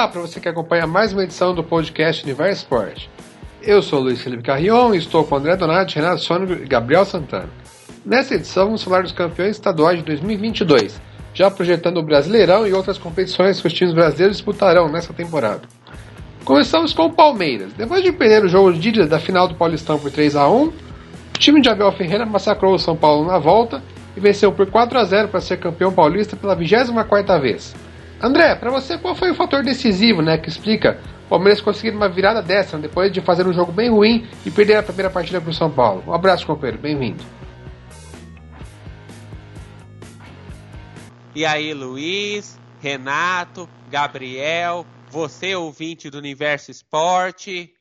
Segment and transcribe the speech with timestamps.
[0.00, 3.10] Olá para você que acompanha mais uma edição do podcast Universo Esporte.
[3.60, 7.50] Eu sou Luiz Felipe Carrion e estou com André Donati, Renato Sônico e Gabriel Santana.
[8.02, 10.98] Nessa edição vamos falar dos campeões estaduais de 2022,
[11.34, 15.68] já projetando o Brasileirão e outras competições que os times brasileiros disputarão nessa temporada.
[16.46, 17.74] Começamos com o Palmeiras.
[17.74, 20.64] Depois de perder o jogo de ida da final do Paulistão por 3 a 1
[20.64, 20.72] o
[21.38, 23.82] time de Abel Ferreira massacrou o São Paulo na volta
[24.16, 27.76] e venceu por 4 a 0 para ser campeão paulista pela 24ª vez.
[28.22, 32.08] André, para você, qual foi o fator decisivo né, que explica o Palmeiras conseguir uma
[32.08, 35.40] virada dessa né, depois de fazer um jogo bem ruim e perder a primeira partida
[35.40, 36.04] para o São Paulo?
[36.06, 36.78] Um abraço, companheiro.
[36.78, 37.24] Bem-vindo.
[41.34, 47.72] E aí, Luiz, Renato, Gabriel, você ouvinte do Universo Esporte.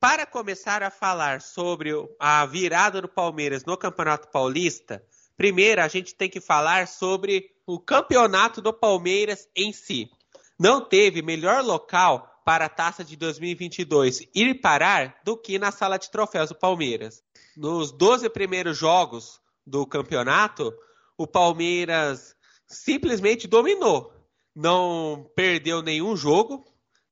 [0.00, 5.02] Para começar a falar sobre a virada do Palmeiras no Campeonato Paulista,
[5.42, 10.08] primeiro a gente tem que falar sobre o campeonato do Palmeiras em si.
[10.56, 15.98] Não teve melhor local para a taça de 2022 ir parar do que na sala
[15.98, 17.24] de troféus do Palmeiras.
[17.56, 20.72] Nos 12 primeiros jogos do campeonato,
[21.18, 22.36] o Palmeiras
[22.68, 24.14] simplesmente dominou.
[24.54, 26.64] Não perdeu nenhum jogo,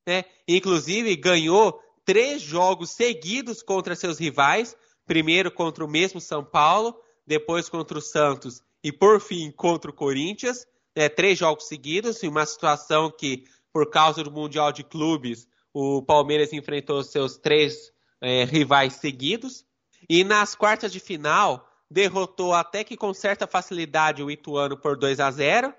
[0.07, 0.23] né?
[0.47, 4.73] inclusive ganhou três jogos seguidos contra seus rivais.
[5.05, 9.93] Primeiro contra o mesmo São Paulo, depois contra o Santos e por fim contra o
[9.93, 15.47] Corinthians, né, três jogos seguidos, em uma situação que, por causa do Mundial de Clubes,
[15.73, 19.65] o Palmeiras enfrentou seus três é, rivais seguidos.
[20.09, 25.19] E nas quartas de final, derrotou até que com certa facilidade o Ituano por 2
[25.19, 25.73] a 0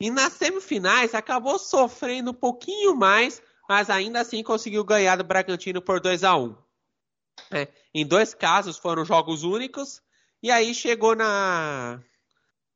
[0.00, 5.80] E nas semifinais acabou sofrendo um pouquinho mais, mas ainda assim conseguiu ganhar do Bragantino
[5.80, 6.56] por 2 a 1
[7.52, 10.02] é, Em dois casos foram jogos únicos,
[10.44, 12.02] e aí chegou na,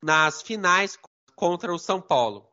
[0.02, 0.98] nas finais
[1.36, 2.48] contra o São Paulo.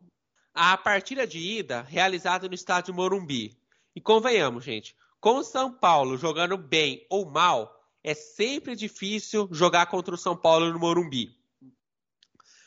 [0.54, 3.58] A partida de ida realizada no estádio Morumbi.
[3.96, 9.86] E convenhamos, gente, com o São Paulo jogando bem ou mal, é sempre difícil jogar
[9.86, 11.34] contra o São Paulo no Morumbi.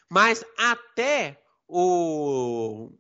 [0.09, 2.91] Mas até o,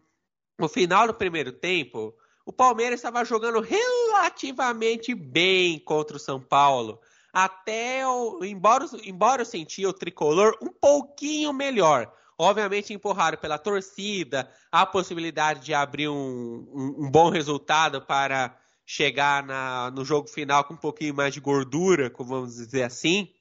[0.60, 2.14] o final do primeiro tempo,
[2.44, 7.00] o Palmeiras estava jogando relativamente bem contra o São Paulo
[7.44, 12.12] até o, embora, embora eu sentia o tricolor um pouquinho melhor.
[12.36, 19.44] Obviamente empurrado pela torcida, a possibilidade de abrir um, um, um bom resultado para chegar
[19.44, 23.32] na, no jogo final com um pouquinho mais de gordura, como vamos dizer assim.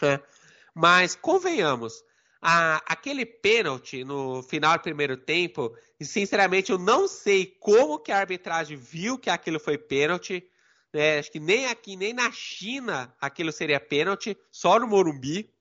[0.00, 0.18] Né?
[0.74, 2.02] Mas convenhamos,
[2.40, 8.18] a, aquele pênalti no final do primeiro tempo, sinceramente eu não sei como que a
[8.18, 10.42] arbitragem viu que aquilo foi pênalti.
[10.92, 15.52] É, acho que nem aqui, nem na China aquilo seria pênalti, só no Morumbi.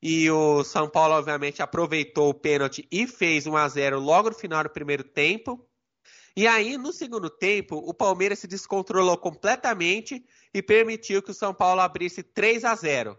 [0.00, 4.34] E o São Paulo, obviamente, aproveitou o pênalti e fez 1 a 0 logo no
[4.34, 5.68] final do primeiro tempo.
[6.36, 11.52] E aí, no segundo tempo, o Palmeiras se descontrolou completamente e permitiu que o São
[11.52, 13.18] Paulo abrisse 3 a 0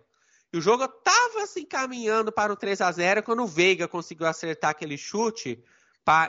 [0.53, 4.25] E o jogo estava se encaminhando para o 3 a 0 quando o Veiga conseguiu
[4.25, 5.61] acertar aquele chute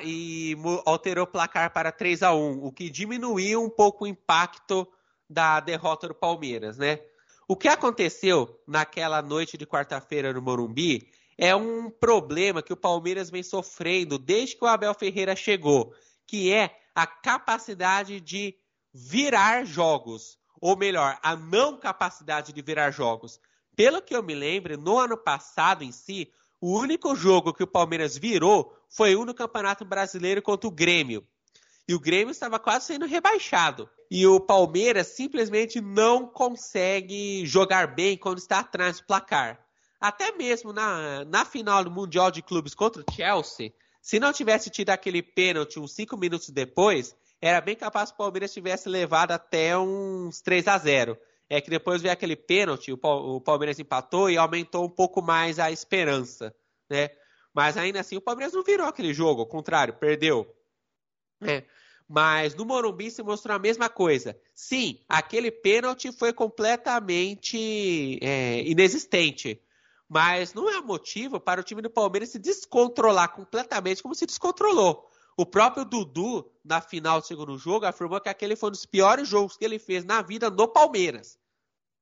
[0.03, 4.87] e alterou o placar para 3 a 1 o que diminuiu um pouco o impacto
[5.31, 7.01] da derrota do Palmeiras, né?
[7.47, 11.09] O que aconteceu naquela noite de quarta-feira no Morumbi
[11.39, 15.95] é um problema que o Palmeiras vem sofrendo desde que o Abel Ferreira chegou,
[16.27, 18.57] que é a capacidade de
[18.93, 23.41] virar jogos, ou melhor, a não capacidade de virar jogos.
[23.77, 26.31] Pelo que eu me lembro, no ano passado em si,
[26.61, 31.27] o único jogo que o Palmeiras virou foi um no Campeonato Brasileiro contra o Grêmio.
[31.89, 33.89] E o Grêmio estava quase sendo rebaixado.
[34.11, 39.65] E o Palmeiras simplesmente não consegue jogar bem quando está atrás do placar.
[40.01, 44.71] Até mesmo na, na final do Mundial de Clubes contra o Chelsea, se não tivesse
[44.71, 49.33] tido aquele pênalti uns 5 minutos depois, era bem capaz que o Palmeiras tivesse levado
[49.33, 54.37] até uns 3 a 0 É que depois veio aquele pênalti, o Palmeiras empatou e
[54.37, 56.55] aumentou um pouco mais a esperança,
[56.89, 57.11] né?
[57.53, 60.53] Mas ainda assim o Palmeiras não virou aquele jogo, ao contrário, perdeu.
[61.43, 61.65] É.
[62.13, 64.37] Mas no Morumbi se mostrou a mesma coisa.
[64.53, 69.63] Sim, aquele pênalti foi completamente é, inexistente.
[70.09, 75.09] Mas não é motivo para o time do Palmeiras se descontrolar completamente como se descontrolou.
[75.37, 79.29] O próprio Dudu, na final do segundo jogo, afirmou que aquele foi um dos piores
[79.29, 81.39] jogos que ele fez na vida no Palmeiras.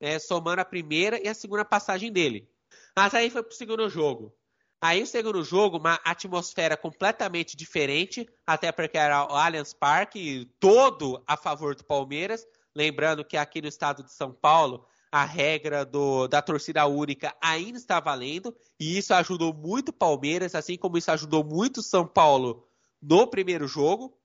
[0.01, 2.51] É, somando a primeira e a segunda passagem dele.
[2.97, 4.35] Mas aí foi pro segundo jogo.
[4.81, 11.23] Aí o segundo jogo, uma atmosfera completamente diferente, até porque era o Allianz Parque, todo
[11.27, 12.47] a favor do Palmeiras.
[12.77, 17.77] Lembrando que aqui no estado de São Paulo, a regra do, da torcida única ainda
[17.77, 22.07] está valendo, e isso ajudou muito o Palmeiras, assim como isso ajudou muito o São
[22.07, 22.69] Paulo
[23.03, 24.17] no primeiro jogo.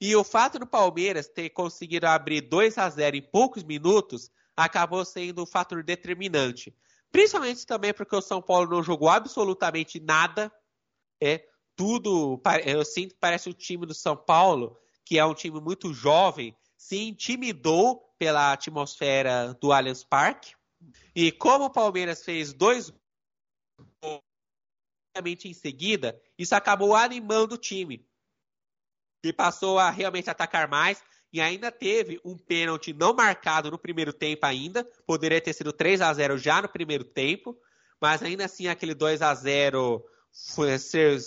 [0.00, 5.04] E o fato do Palmeiras ter conseguido abrir 2 a 0 em poucos minutos acabou
[5.04, 6.74] sendo um fator determinante.
[7.10, 10.52] Principalmente também porque o São Paulo não jogou absolutamente nada.
[11.20, 11.44] É,
[11.76, 15.92] tudo, eu sinto que parece o time do São Paulo, que é um time muito
[15.92, 20.54] jovem, se intimidou pela atmosfera do Allianz Parque.
[21.14, 22.90] E como o Palmeiras fez dois
[24.02, 24.22] gols
[25.44, 28.06] em seguida, isso acabou animando o time
[29.24, 31.02] e passou a realmente atacar mais.
[31.32, 34.84] E ainda teve um pênalti não marcado no primeiro tempo ainda.
[35.06, 37.56] Poderia ter sido 3 a 0 já no primeiro tempo.
[38.00, 40.04] Mas ainda assim aquele 2 a 0
[40.54, 40.76] foi,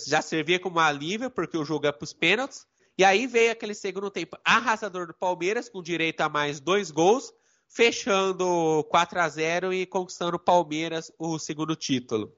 [0.08, 2.66] já servia como alívio, porque o jogo é para os pênaltis.
[2.98, 7.34] E aí veio aquele segundo tempo arrasador do Palmeiras, com direito a mais dois gols,
[7.68, 12.36] fechando 4 a 0 e conquistando o Palmeiras o segundo título.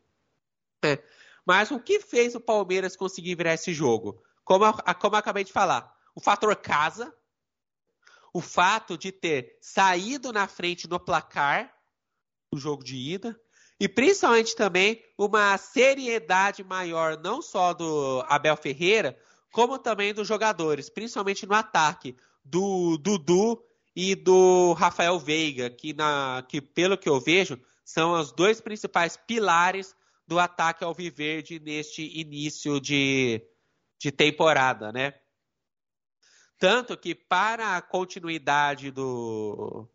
[0.84, 1.02] É.
[1.46, 4.24] Mas o que fez o Palmeiras conseguir virar esse jogo?
[4.46, 7.14] como, como eu acabei de falar, o fator casa,
[8.36, 11.74] o fato de ter saído na frente no placar
[12.52, 13.40] do jogo de ida,
[13.80, 19.18] e principalmente também uma seriedade maior, não só do Abel Ferreira,
[19.54, 23.64] como também dos jogadores, principalmente no ataque, do Dudu
[23.96, 29.16] e do Rafael Veiga, que, na, que pelo que eu vejo, são os dois principais
[29.16, 29.96] pilares
[30.28, 33.42] do ataque ao Viverde neste início de,
[33.98, 35.14] de temporada, né?
[36.58, 39.88] Tanto que para a continuidade do,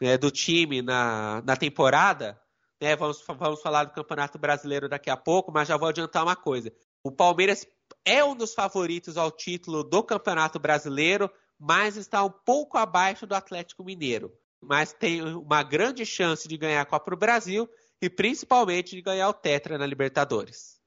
[0.00, 2.40] né, do time na, na temporada,
[2.80, 6.36] né, vamos, vamos falar do Campeonato Brasileiro daqui a pouco, mas já vou adiantar uma
[6.36, 6.72] coisa.
[7.02, 7.66] O Palmeiras
[8.04, 13.34] é um dos favoritos ao título do Campeonato Brasileiro, mas está um pouco abaixo do
[13.34, 14.32] Atlético Mineiro.
[14.60, 17.68] Mas tem uma grande chance de ganhar a Copa do Brasil
[18.00, 20.78] e principalmente de ganhar o Tetra na Libertadores.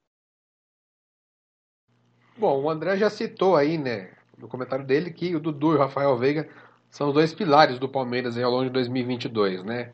[2.38, 5.80] Bom, o André já citou aí, né, no comentário dele, que o Dudu e o
[5.80, 6.50] Rafael Veiga
[6.90, 9.92] são os dois pilares do Palmeiras ao longo de 2022, né?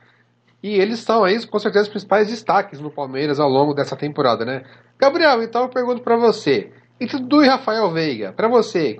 [0.64, 4.44] E eles são aí, com certeza, os principais destaques no Palmeiras ao longo dessa temporada,
[4.44, 4.64] né?
[4.98, 9.00] Gabriel, então eu pergunto para você, entre Dudu e Rafael Veiga, para você,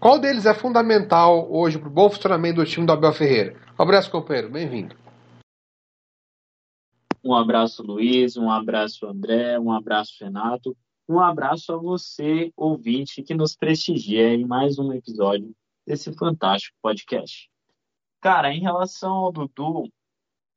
[0.00, 3.54] qual deles é fundamental hoje para o bom funcionamento do time do Abel Ferreira?
[3.78, 4.96] Um abraço, companheiro, bem-vindo.
[7.22, 10.76] Um abraço, Luiz, um abraço, André, um abraço, Renato.
[11.06, 15.54] Um abraço a você, ouvinte, que nos prestigia em mais um episódio
[15.86, 17.50] desse fantástico podcast.
[18.22, 19.92] Cara, em relação ao Dudu,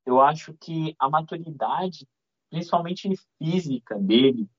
[0.05, 2.07] eu acho que a maturidade,
[2.49, 4.49] principalmente física dele,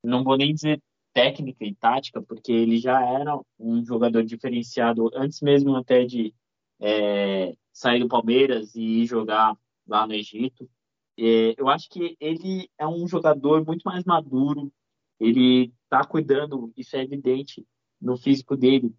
[0.00, 0.80] não vou nem dizer
[1.12, 6.32] técnica e tática, porque ele já era um jogador diferenciado antes mesmo até de
[6.80, 9.56] é, sair do Palmeiras e jogar
[9.88, 10.70] lá no Egito.
[11.18, 14.72] É, eu acho que ele é um jogador muito mais maduro,
[15.22, 17.64] ele está cuidando, isso é evidente
[18.00, 18.92] no físico dele,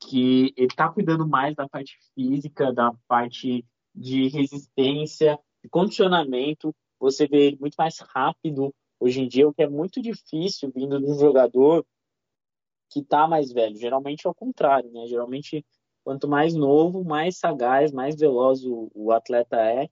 [0.00, 6.72] que ele está cuidando mais da parte física, da parte de resistência, de condicionamento.
[7.00, 11.00] Você vê ele muito mais rápido hoje em dia, o que é muito difícil vindo
[11.00, 11.84] de um jogador
[12.88, 13.74] que está mais velho.
[13.74, 15.08] Geralmente é o contrário, né?
[15.08, 15.66] Geralmente,
[16.04, 19.88] quanto mais novo, mais sagaz, mais veloz o, o atleta é.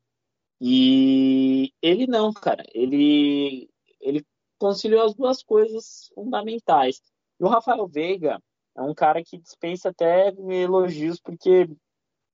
[0.60, 2.62] E ele não, cara.
[2.72, 3.68] Ele,
[4.00, 4.24] ele
[4.62, 7.02] conciliou as duas coisas fundamentais.
[7.40, 8.40] E o Rafael Veiga
[8.76, 11.68] é um cara que dispensa até elogios, porque,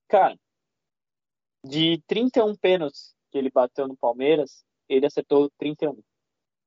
[0.07, 0.39] cara,
[1.65, 5.99] de 31 pênaltis que ele bateu no Palmeiras, ele acertou 31.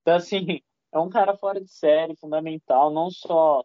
[0.01, 3.63] Então, assim, é um cara fora de série, fundamental, não só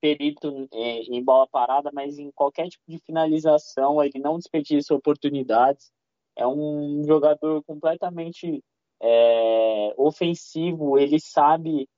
[0.00, 5.92] perito em bola parada, mas em qualquer tipo de finalização, ele não desperdiça oportunidades.
[6.34, 8.64] É um jogador completamente
[9.00, 11.88] é, ofensivo, ele sabe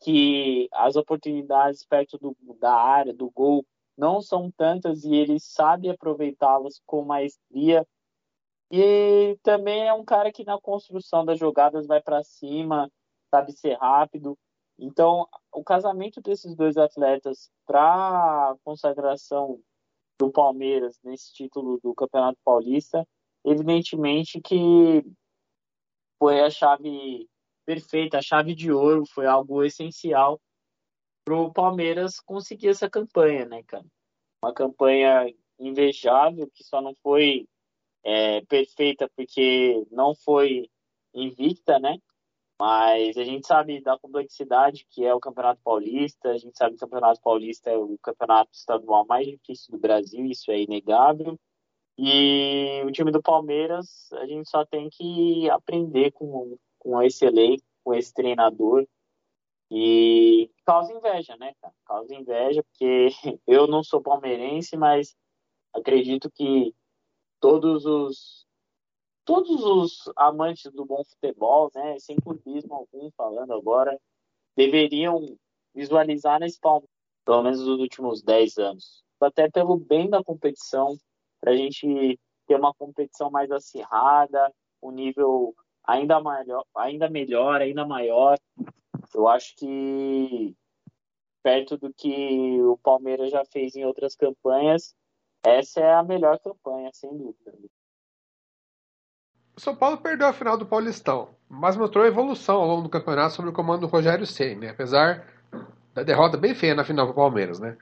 [0.00, 3.64] que as oportunidades perto do, da área, do gol,
[3.96, 7.86] não são tantas e ele sabe aproveitá-las com maestria.
[8.70, 12.90] E também é um cara que na construção das jogadas vai para cima,
[13.30, 14.36] sabe ser rápido.
[14.78, 19.60] Então, o casamento desses dois atletas para consagração
[20.18, 23.06] do Palmeiras nesse título do Campeonato Paulista,
[23.44, 25.04] evidentemente que
[26.22, 27.28] foi a chave
[27.66, 30.40] perfeita, a chave de ouro, foi algo essencial
[31.24, 33.84] para o Palmeiras conseguir essa campanha, né, cara?
[34.40, 37.48] Uma campanha invejável, que só não foi
[38.04, 40.70] é, perfeita porque não foi
[41.12, 41.98] invicta, né?
[42.56, 46.84] Mas a gente sabe da complexidade que é o Campeonato Paulista, a gente sabe que
[46.84, 51.36] o Campeonato Paulista é o campeonato estadual mais difícil do Brasil, isso é inegável.
[52.04, 57.62] E o time do Palmeiras, a gente só tem que aprender com, com esse elenco,
[57.84, 58.84] com esse treinador.
[59.70, 61.72] E causa inveja, né, cara?
[61.86, 63.10] Causa inveja, porque
[63.46, 65.14] eu não sou palmeirense, mas
[65.72, 66.74] acredito que
[67.38, 68.44] todos os
[69.24, 73.96] todos os amantes do bom futebol, né, sem clubismo algum falando agora,
[74.56, 75.38] deveriam
[75.72, 76.90] visualizar nesse Palmeiras,
[77.24, 79.04] pelo menos nos últimos 10 anos.
[79.20, 80.98] Até pelo bem da competição,
[81.42, 87.84] para a gente ter uma competição mais acirrada, um nível ainda, maior, ainda melhor, ainda
[87.84, 88.38] maior.
[89.12, 90.56] Eu acho que
[91.42, 94.94] perto do que o Palmeiras já fez em outras campanhas,
[95.44, 97.52] essa é a melhor campanha, sem dúvida.
[99.56, 103.34] O São Paulo perdeu a final do Paulistão, mas mostrou evolução ao longo do campeonato
[103.34, 105.26] sob o comando do Rogério Ceni, apesar
[105.92, 107.58] da derrota bem feia na final do Palmeiras.
[107.58, 107.76] Né?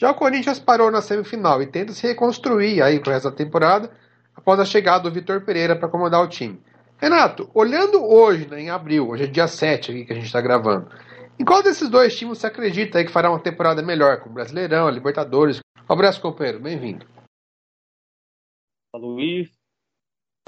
[0.00, 3.94] Já o Corinthians parou na semifinal e tenta se reconstruir aí com essa temporada
[4.34, 6.58] após a chegada do Vitor Pereira para comandar o time.
[6.96, 10.40] Renato, olhando hoje, né, em abril, hoje é dia 7 aqui que a gente está
[10.40, 10.88] gravando,
[11.38, 14.32] em qual desses dois times você acredita aí que fará uma temporada melhor, com o
[14.32, 15.60] Brasileirão, a Libertadores?
[15.86, 17.06] Um abraço, companheiro, bem-vindo.
[18.96, 19.52] Luiz,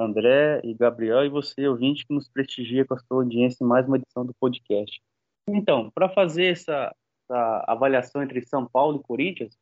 [0.00, 3.87] André e Gabriel, e você, ouvinte, que nos prestigia com a sua audiência em mais
[3.87, 4.99] uma edição do podcast.
[5.47, 6.90] Então, para fazer essa,
[7.23, 9.57] essa, avaliação entre São Paulo e Corinthians,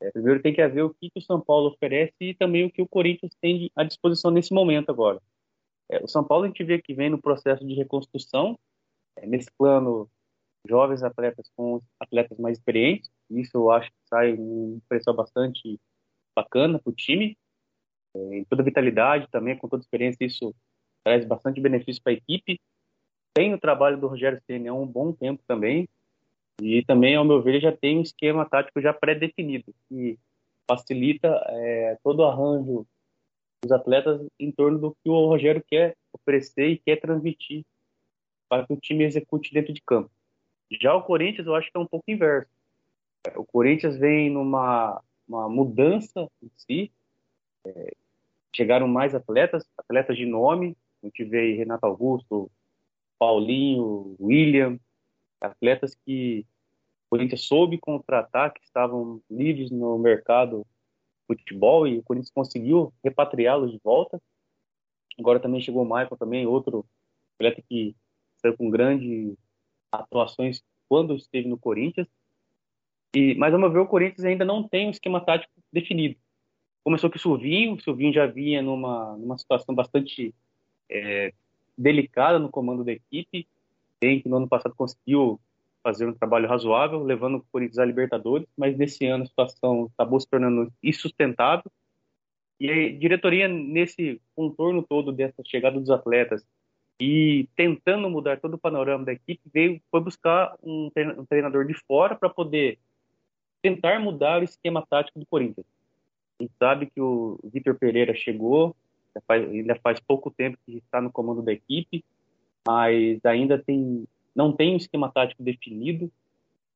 [0.00, 2.70] é, primeiro tem que haver o que, que, o São Paulo oferece e também o
[2.70, 5.20] que o Corinthians tem à disposição nesse momento agora.
[5.90, 8.58] É, o São Paulo a gente vê que vem no processo de reconstrução,
[9.16, 10.08] é, mesclando
[10.68, 13.10] jovens atletas com atletas mais experientes.
[13.30, 15.80] Isso eu acho que sai um preço bastante
[16.36, 17.36] bacana para o time.
[18.14, 20.54] É, em toda vitalidade também, com toda experiência, isso
[21.04, 22.60] traz bastante benefício para a equipe.
[23.34, 25.88] Tem o trabalho do Rogério Ceni há um bom tempo também.
[26.60, 30.18] E também, ao meu ver, já tem um esquema tático já pré-definido, que
[30.66, 32.86] facilita é, todo o arranjo
[33.62, 37.64] dos atletas em torno do que o Rogério quer oferecer e quer transmitir
[38.48, 40.10] para que o time execute dentro de campo.
[40.80, 42.50] Já o Corinthians, eu acho que é um pouco inverso.
[43.36, 46.90] O Corinthians vem numa uma mudança em si.
[47.64, 47.92] É,
[48.54, 50.76] chegaram mais atletas, atletas de nome.
[51.02, 52.50] A gente vê Renato Augusto,
[53.18, 54.78] Paulinho, William,
[55.40, 56.46] atletas que
[57.06, 60.66] o Corinthians soube contratar, que estavam livres no mercado
[61.26, 64.20] futebol e o Corinthians conseguiu repatriá-los de volta.
[65.18, 66.86] Agora também chegou o Michael, também outro
[67.34, 67.94] atleta que
[68.38, 69.36] saiu com grandes
[69.92, 72.06] atuações quando esteve no Corinthians.
[73.14, 76.16] E, mas, ao meu ver, o Corinthians ainda não tem um esquema tático definido.
[76.84, 80.34] Começou com o Silvinho, o Silvinho já vinha numa, numa situação bastante
[80.90, 81.32] é,
[81.76, 83.46] delicada no comando da equipe,
[84.00, 85.40] tem que no ano passado conseguiu
[85.82, 90.20] fazer um trabalho razoável, levando o Corinthians à Libertadores, mas nesse ano a situação acabou
[90.20, 91.70] se tornando insustentável.
[92.60, 96.44] E a diretoria, nesse contorno todo dessa chegada dos atletas
[97.00, 100.90] e tentando mudar todo o panorama da equipe, veio foi buscar um
[101.28, 102.78] treinador de fora para poder
[103.62, 105.66] tentar mudar o esquema tático do Corinthians.
[106.38, 108.74] A gente sabe que o Vitor Pereira chegou,
[109.28, 112.04] ainda faz pouco tempo que está no comando da equipe,
[112.66, 114.06] mas ainda tem
[114.38, 116.12] não tem um esquema tático definido.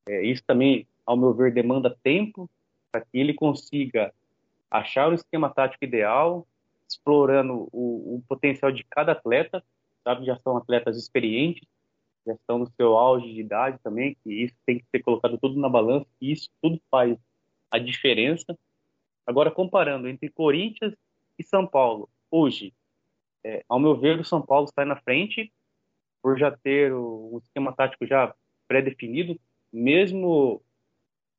[0.05, 2.49] É, isso também, ao meu ver, demanda tempo
[2.91, 4.13] para que ele consiga
[4.69, 6.45] achar o esquema tático ideal,
[6.89, 9.63] explorando o, o, potencial de cada atleta.
[10.03, 11.65] Sabe, já são atletas experientes,
[12.27, 15.57] já estão no seu auge de idade também, que isso tem que ser colocado tudo
[15.57, 17.17] na balança, e isso tudo faz
[17.71, 18.57] a diferença.
[19.25, 20.93] Agora, comparando entre Corinthians
[21.39, 22.73] e São Paulo, hoje,
[23.41, 25.49] é, ao meu ver, o São Paulo está na frente,
[26.23, 28.33] por já ter o, esquema tático já
[28.65, 29.37] pré-definido,
[29.71, 30.61] mesmo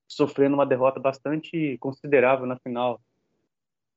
[0.07, 3.01] sofrendo uma derrota bastante considerável na final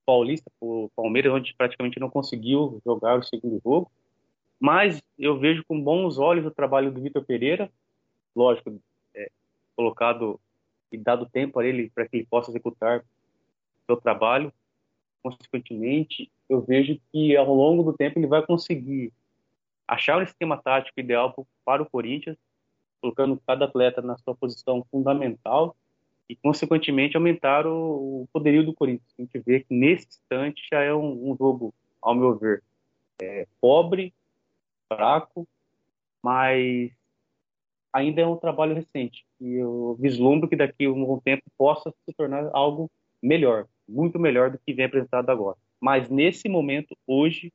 [0.05, 3.91] paulista, o Palmeiras, onde praticamente não conseguiu jogar o segundo jogo.
[4.57, 7.69] Mas eu vejo com bons olhos o trabalho do Vitor Pereira,
[8.33, 8.79] lógico,
[9.13, 9.29] é,
[9.75, 10.39] colocado
[10.89, 13.05] e dado tempo a ele para que ele possa executar o
[13.85, 14.53] seu trabalho.
[15.21, 19.11] Consequentemente, eu vejo que ao longo do tempo ele vai conseguir
[19.87, 22.37] achar o esquema tático ideal para o Corinthians,
[23.01, 25.75] colocando cada atleta na sua posição fundamental
[26.29, 29.13] e, consequentemente, aumentar o, poderio do Corinthians.
[29.17, 32.63] A gente vê que, nesse instante, já é um, um jogo, ao meu ver,
[33.21, 34.13] é, pobre,
[34.89, 35.47] fraco,
[36.21, 36.91] mas
[37.93, 39.25] ainda é um trabalho recente.
[39.39, 42.91] E eu vislumbro que daqui a um tempo possa se tornar algo
[43.21, 45.57] melhor, muito melhor do que vem apresentado agora.
[45.79, 47.53] Mas nesse momento, hoje,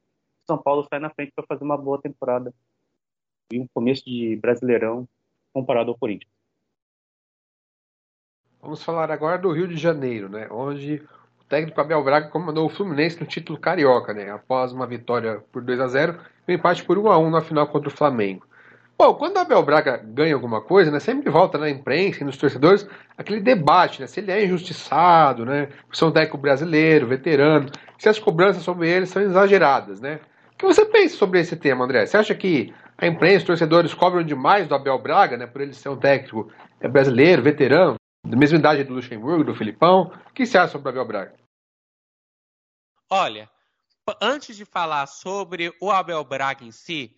[0.53, 2.53] São Paulo sai na frente para fazer uma boa temporada
[3.51, 5.09] e um começo de Brasileirão
[5.51, 6.31] comparado ao Corinthians.
[8.61, 10.47] Vamos falar agora do Rio de Janeiro, né?
[10.51, 11.03] Onde
[11.41, 14.31] o técnico Abel Braga comandou o Fluminense no título carioca, né?
[14.31, 17.41] Após uma vitória por 2 a 0 e um empate por 1 a 1 na
[17.41, 18.47] final contra o Flamengo.
[18.99, 22.37] Bom, quando o Abel Braga ganha alguma coisa, né, sempre volta na imprensa e nos
[22.37, 27.69] torcedores aquele debate, né, se ele é injustiçado, né, por ser um técnico brasileiro, veterano,
[27.99, 30.21] se as cobranças sobre ele são exageradas, né.
[30.63, 32.07] Que você pensa sobre esse tema, André?
[32.07, 35.75] Você acha que a imprensa, os torcedores cobram demais do Abel Braga, né, por ele
[35.75, 40.13] ser um técnico é, brasileiro, veterano, da mesma idade do Luxemburgo, do Filipão?
[40.31, 41.35] O que você acha sobre o Abel Braga?
[43.11, 43.51] Olha,
[44.21, 47.17] antes de falar sobre o Abel Braga em si,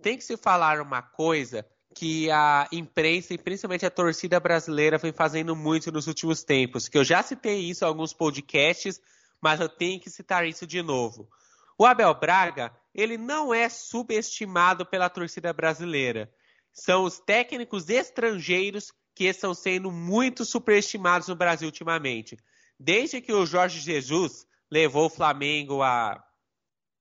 [0.00, 5.12] tem que se falar uma coisa que a imprensa e principalmente a torcida brasileira vem
[5.12, 9.00] fazendo muito nos últimos tempos, que eu já citei isso em alguns podcasts,
[9.40, 11.28] mas eu tenho que citar isso de novo.
[11.76, 16.32] O Abel Braga, ele não é subestimado pela torcida brasileira.
[16.72, 22.36] São os técnicos estrangeiros que estão sendo muito superestimados no Brasil ultimamente.
[22.78, 26.22] Desde que o Jorge Jesus levou o Flamengo a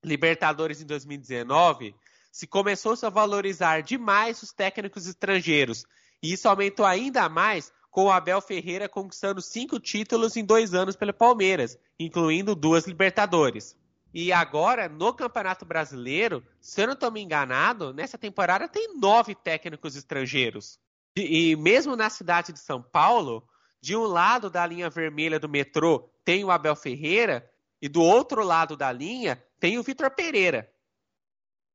[0.04, 1.96] Libertadores em 2019,
[2.32, 5.86] se começou -se a valorizar demais os técnicos estrangeiros.
[6.22, 10.96] E isso aumentou ainda mais com o Abel Ferreira conquistando cinco títulos em dois anos
[10.96, 13.78] pelo Palmeiras, incluindo duas Libertadores.
[14.13, 19.34] E agora, no Campeonato Brasileiro, se eu não estou me enganado, nessa temporada tem nove
[19.34, 20.79] técnicos estrangeiros.
[21.17, 23.48] E, e mesmo na cidade de São Paulo,
[23.82, 27.50] de um lado da linha vermelha do metrô tem o Abel Ferreira
[27.82, 30.72] e do outro lado da linha tem o Vitor Pereira.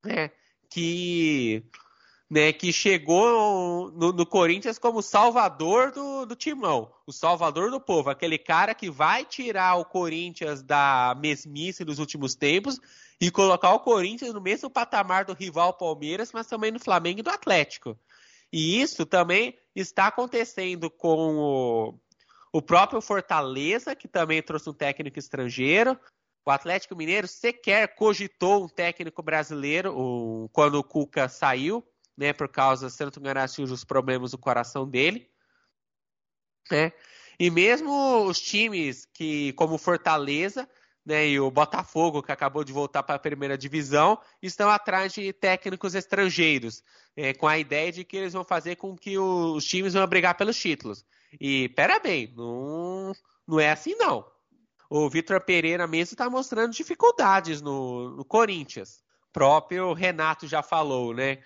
[0.06, 0.30] É,
[0.70, 1.64] que,
[2.30, 8.10] né, que chegou no, no, Corinthians como salvador do, do timão, o salvador do povo,
[8.10, 12.78] aquele cara que vai tirar o Corinthians da mesmice dos últimos tempos
[13.18, 17.22] e colocar o Corinthians no mesmo patamar do rival Palmeiras, mas também no Flamengo e
[17.22, 17.98] do Atlético.
[18.52, 21.98] E isso também está acontecendo com o,
[22.52, 25.98] o próprio Fortaleza, que também trouxe um técnico estrangeiro,
[26.48, 31.86] o Atlético Mineiro sequer cogitou um técnico brasileiro quando o Cuca saiu,
[32.18, 35.30] né, por causa, se não me engano, assim, dos problemas do coração dele.
[36.70, 36.92] Né?
[37.38, 40.68] E mesmo os times que, como Fortaleza
[41.06, 45.32] né, e o Botafogo, que acabou de voltar para a primeira divisão, estão atrás de
[45.32, 46.82] técnicos estrangeiros,
[47.16, 50.36] é, com a ideia de que eles vão fazer com que os times vão brigar
[50.36, 51.06] pelos títulos.
[51.40, 53.12] E, pera bem, não,
[53.46, 54.26] não é assim não
[54.90, 59.02] o Vitor Pereira mesmo está mostrando dificuldades no, no Corinthians.
[59.28, 61.38] O próprio Renato já falou, né?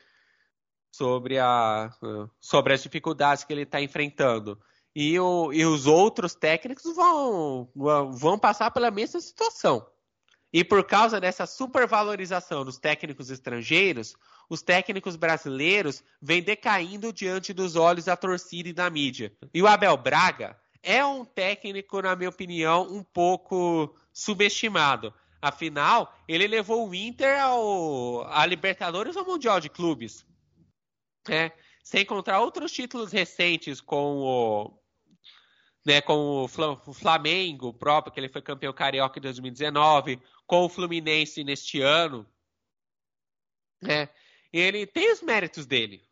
[0.92, 1.90] Sobre, a,
[2.38, 4.60] sobre as dificuldades que ele está enfrentando.
[4.94, 7.66] E, o, e os outros técnicos vão,
[8.12, 9.86] vão passar pela mesma situação.
[10.52, 14.14] E por causa dessa supervalorização dos técnicos estrangeiros,
[14.50, 19.32] os técnicos brasileiros vêm decaindo diante dos olhos da torcida e da mídia.
[19.54, 25.14] E o Abel Braga é um técnico, na minha opinião, um pouco subestimado.
[25.40, 30.26] Afinal, ele levou o Inter ao, a Libertadores ao Mundial de Clubes.
[31.28, 31.52] Né?
[31.82, 34.82] Sem encontrar outros títulos recentes com o,
[35.84, 41.42] né, com o Flamengo próprio, que ele foi campeão carioca em 2019, com o Fluminense
[41.42, 42.26] neste ano.
[43.80, 44.08] Né?
[44.52, 46.04] Ele tem os méritos dele.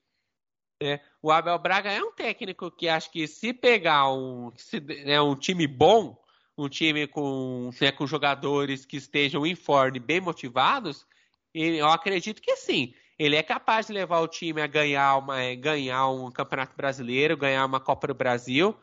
[0.82, 5.20] É, o Abel Braga é um técnico que acho que se pegar um, se, né,
[5.20, 6.18] um time bom,
[6.56, 11.06] um time com, né, com jogadores que estejam em forma bem motivados,
[11.52, 12.94] eu acredito que sim.
[13.20, 17.36] Ele é capaz de levar o time a ganhar, uma, é, ganhar um Campeonato Brasileiro,
[17.36, 18.74] ganhar uma Copa do Brasil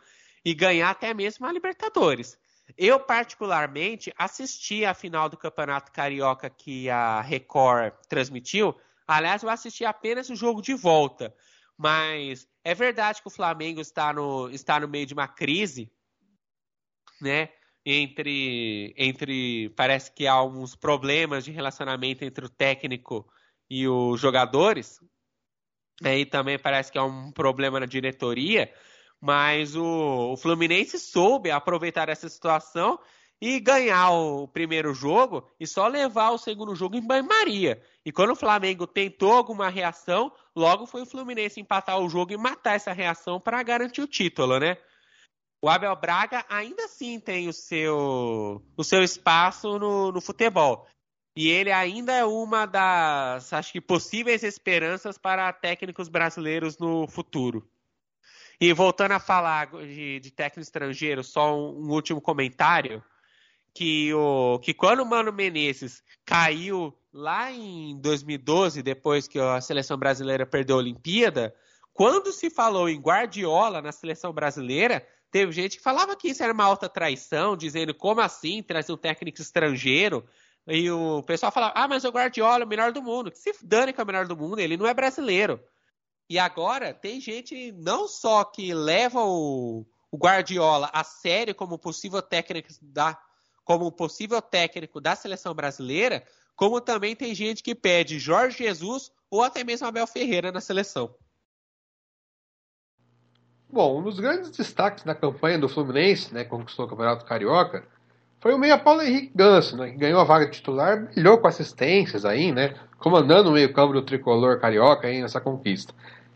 [0.46, 2.38] e ganhar até mesmo a Libertadores.
[2.78, 8.80] Eu, particularmente, assisti a final do Campeonato Carioca que a Record transmitiu.
[9.08, 11.34] Aliás, eu assisti apenas o jogo de volta.
[11.76, 15.92] Mas é verdade que o Flamengo está no, está no meio de uma crise,
[17.20, 17.50] né?
[17.84, 19.70] Entre, entre.
[19.70, 23.28] Parece que há uns problemas de relacionamento entre o técnico
[23.70, 25.00] e os jogadores.
[26.04, 28.72] E também parece que há um problema na diretoria.
[29.20, 33.00] Mas o, o Fluminense soube aproveitar essa situação
[33.42, 37.82] e ganhar o primeiro jogo e só levar o segundo jogo em banho-maria.
[38.06, 42.38] E quando o Flamengo tentou alguma reação, logo foi o Fluminense empatar o jogo e
[42.38, 44.78] matar essa reação para garantir o título, né?
[45.62, 50.88] O Abel Braga ainda assim tem o seu, o seu espaço no, no futebol.
[51.38, 57.70] E ele ainda é uma das, acho que, possíveis esperanças para técnicos brasileiros no futuro.
[58.60, 63.04] E voltando a falar de, de técnico estrangeiro, só um, um último comentário
[63.72, 69.96] que, o, que quando o Mano Menezes caiu lá em 2012, depois que a seleção
[69.96, 71.56] brasileira perdeu a Olimpíada,
[71.94, 76.52] quando se falou em Guardiola na seleção brasileira, teve gente que falava que isso era
[76.52, 80.26] uma alta traição, dizendo como assim trazer um técnico estrangeiro.
[80.68, 83.32] E o pessoal falava, ah, mas o Guardiola é o melhor do mundo.
[83.32, 85.60] Que se dane que é o melhor do mundo, ele não é brasileiro.
[86.30, 92.22] E agora tem gente não só que leva o, o Guardiola a sério como possível
[92.22, 93.18] técnico da
[93.64, 96.26] como possível técnico da seleção brasileira,
[96.56, 101.14] como também tem gente que pede Jorge Jesus ou até mesmo Abel Ferreira na seleção.
[103.70, 107.86] Bom, um dos grandes destaques da campanha do Fluminense, né, conquistou o Campeonato Carioca,
[108.48, 111.50] foi o meia Paulo Henrique Ganso, né, que ganhou a vaga de titular, brilhou com
[111.50, 115.94] assistências aí, né, comandando o meio-campo do tricolor carioca aí nessa conquista.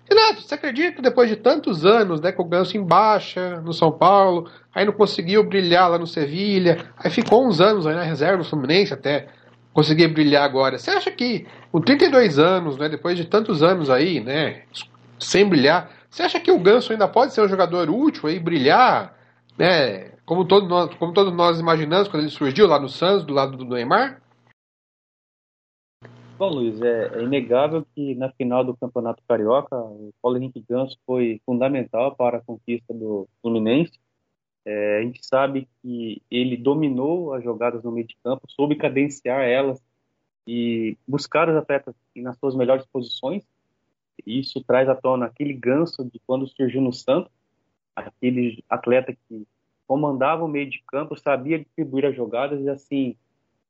[0.10, 3.71] Renato, você acredita que depois de tantos anos, né, com o Ganso em baixa, no
[3.71, 8.04] São Paulo, aí não conseguiu brilhar lá no Sevilha, aí ficou uns anos aí na
[8.04, 9.28] reserva do Fluminense até
[9.71, 10.78] conseguir brilhar agora.
[10.78, 14.63] Você acha que com 32 anos, né, depois de tantos anos aí, né,
[15.17, 19.15] sem brilhar, você acha que o Ganso ainda pode ser um jogador útil aí, brilhar,
[19.58, 23.34] né, como, todo nós, como todos nós imaginamos quando ele surgiu lá no Santos, do
[23.34, 24.21] lado do Neymar?
[26.41, 30.97] Bom, Luiz, é, é, inegável que na final do Campeonato Carioca, o Paulo Henrique Ganso
[31.05, 33.91] foi fundamental para a conquista do Fluminense.
[34.65, 39.43] É, a gente sabe que ele dominou as jogadas no meio de campo, soube cadenciar
[39.43, 39.79] elas
[40.47, 43.43] e buscar os atletas nas suas melhores posições.
[44.25, 47.31] Isso traz à tona aquele ganso de quando surgiu no Santos,
[47.95, 49.45] aquele atleta que
[49.91, 53.17] comandava o meio de campo, sabia distribuir as jogadas e assim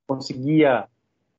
[0.05, 0.87] conseguia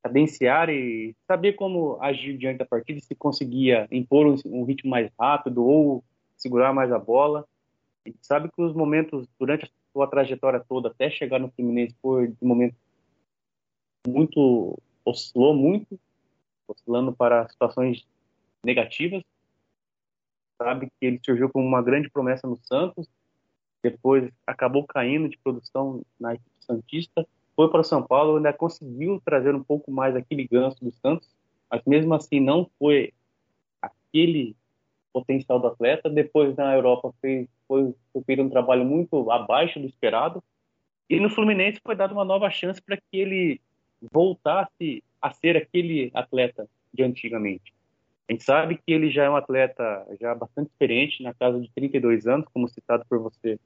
[0.03, 5.09] cadenciar e saber como agir diante da partida, se conseguia impor um, um ritmo mais
[5.17, 6.03] rápido ou
[6.37, 7.47] segurar mais a bola.
[8.21, 12.45] Sabe que os momentos durante a sua trajetória toda até chegar no Fluminense foi de
[12.45, 12.75] momento
[14.05, 15.97] muito oscilou muito,
[16.67, 18.05] oscilando para situações
[18.65, 19.23] negativas.
[20.61, 23.09] Sabe que ele surgiu como uma grande promessa no Santos,
[23.83, 29.55] depois acabou caindo de produção na equipe santista, foi para São Paulo, ainda conseguiu trazer
[29.55, 31.29] um pouco mais aquele ganso do Santos,
[31.71, 33.13] mas mesmo assim não foi
[33.81, 34.57] aquele
[35.13, 36.09] potencial do atleta.
[36.09, 40.43] Depois na Europa fez, foi, foi um trabalho muito abaixo do esperado.
[41.09, 43.61] E no Fluminense foi dada uma nova chance para que ele
[44.13, 47.73] voltasse a ser aquele atleta de antigamente.
[48.33, 51.71] A gente sabe que ele já é um atleta já bastante experiente, na casa de
[51.75, 53.61] 32 anos, como citado por você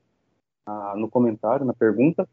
[0.97, 2.29] no comentário, na pergunta.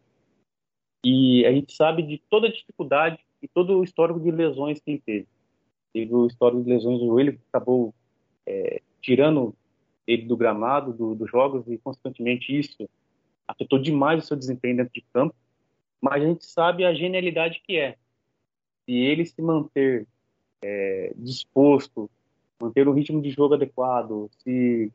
[1.05, 4.89] E a gente sabe de toda a dificuldade e todo o histórico de lesões que
[4.89, 5.27] ele teve.
[5.93, 7.93] Teve o histórico de lesões do joelho que acabou
[8.47, 9.55] é, tirando
[10.07, 12.89] ele do gramado, do, dos jogos, e consequentemente isso
[13.47, 15.35] afetou demais o seu desempenho dentro de campo.
[16.01, 17.95] Mas a gente sabe a genialidade que é.
[18.85, 20.07] Se ele se manter
[20.63, 22.09] é, disposto,
[22.63, 24.91] manter o ritmo de jogo adequado, se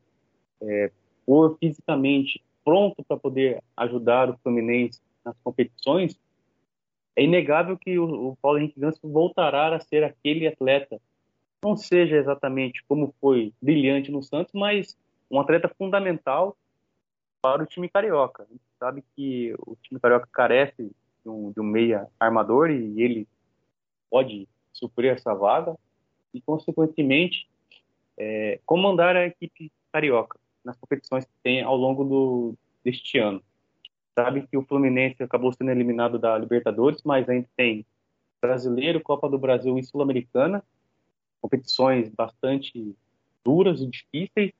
[0.61, 0.91] é,
[1.25, 6.19] for fisicamente pronto para poder ajudar o Fluminense nas competições,
[7.15, 10.99] é inegável que o, o Paulo Henrique Ganso voltará a ser aquele atleta.
[11.63, 14.97] Não seja exatamente como foi brilhante no Santos, mas
[15.29, 16.57] um atleta fundamental
[17.41, 18.43] para o time carioca.
[18.43, 20.91] A gente sabe que o time carioca carece
[21.23, 23.27] de um, de um meia armador e ele
[24.09, 25.77] pode suprir essa vaga
[26.33, 27.47] e, consequentemente,
[28.19, 33.41] é, comandar a equipe carioca nas competições que tem ao longo do, deste ano?
[34.13, 37.85] Sabe que o Fluminense acabou sendo eliminado da Libertadores, mas ainda tem
[38.41, 40.63] Brasileiro, Copa do Brasil e Sul-Americana,
[41.41, 42.95] competições bastante
[43.43, 44.51] duras e difíceis,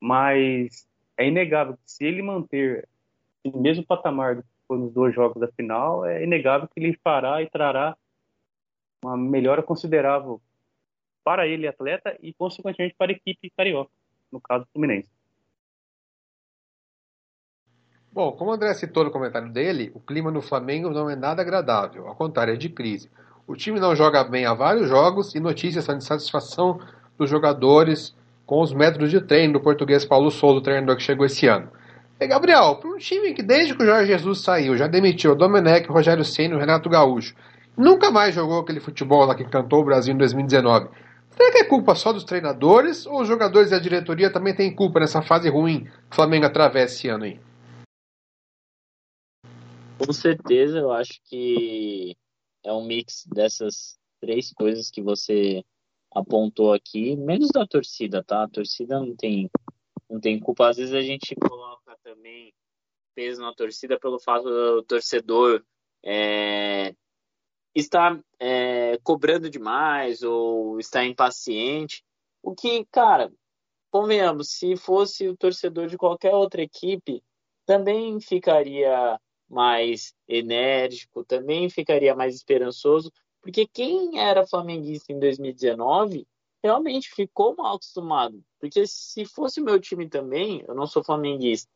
[0.00, 2.88] mas é inegável que se ele manter
[3.44, 6.98] o mesmo patamar do que foi nos dois jogos da final, é inegável que ele
[7.04, 7.96] fará e trará
[9.04, 10.40] uma melhora considerável
[11.24, 13.90] para ele, atleta, e consequentemente para a equipe carioca,
[14.30, 15.08] no caso Fluminense.
[18.12, 21.40] Bom, como o André citou no comentário dele, o clima no Flamengo não é nada
[21.40, 23.10] agradável, ao contrário, é de crise.
[23.46, 26.78] O time não joga bem há vários jogos e notícias são de satisfação
[27.16, 31.46] dos jogadores com os métodos de treino do português Paulo Souza, treinador que chegou esse
[31.46, 31.70] ano.
[32.20, 35.34] E Gabriel, para um time que desde que o Jorge Jesus saiu já demitiu o
[35.34, 37.34] Domenech, Rogério Senna e o Renato Gaúcho,
[37.76, 40.88] nunca mais jogou aquele futebol lá que encantou o Brasil em 2019.
[41.36, 44.74] Será que é culpa só dos treinadores ou os jogadores e a diretoria também têm
[44.74, 47.40] culpa nessa fase ruim que o Flamengo atravessa esse ano aí?
[49.98, 52.16] Com certeza, eu acho que
[52.64, 55.64] é um mix dessas três coisas que você
[56.14, 58.44] apontou aqui, menos da torcida, tá?
[58.44, 59.50] A torcida não tem,
[60.10, 60.68] não tem culpa.
[60.68, 62.52] Às vezes a gente coloca também
[63.14, 65.64] peso na torcida pelo fato do torcedor
[66.04, 66.94] é,
[67.74, 72.04] estar é, cobrando demais ou estar impaciente.
[72.42, 73.32] O que, cara,
[73.90, 77.22] convenhamos, se fosse o torcedor de qualquer outra equipe,
[77.66, 86.26] também ficaria mais enérgico, também ficaria mais esperançoso, porque quem era flamenguista em 2019
[86.62, 88.42] realmente ficou mal acostumado.
[88.58, 91.70] Porque se fosse o meu time também, eu não sou flamenguista,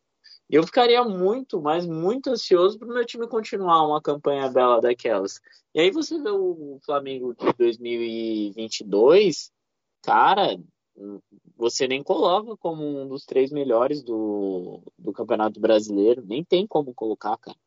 [0.49, 5.41] eu ficaria muito, mas muito ansioso para o meu time continuar uma campanha bela daquelas.
[5.73, 9.51] E aí você vê o Flamengo de 2022,
[10.01, 10.57] cara,
[11.55, 16.93] você nem coloca como um dos três melhores do, do Campeonato Brasileiro, nem tem como
[16.93, 17.57] colocar, cara.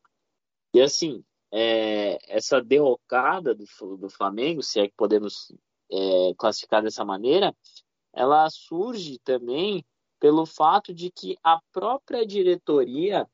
[0.72, 3.66] E assim, é, essa derrocada do,
[3.96, 5.52] do Flamengo, se é que podemos
[5.90, 7.54] é, classificar dessa maneira,
[8.12, 9.84] ela surge também
[10.20, 13.26] pelo fato de que a própria diretoria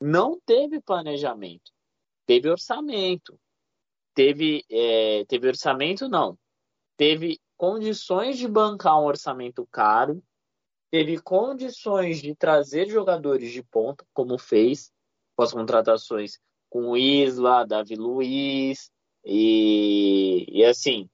[0.00, 1.70] não teve planejamento,
[2.26, 3.38] teve orçamento,
[4.14, 6.38] teve, é, teve orçamento não,
[6.96, 10.22] teve condições de bancar um orçamento caro,
[10.90, 14.90] teve condições de trazer jogadores de ponta, como fez
[15.36, 16.38] com as contratações
[16.70, 18.90] com Isla, Davi Luiz
[19.24, 21.08] e, e assim,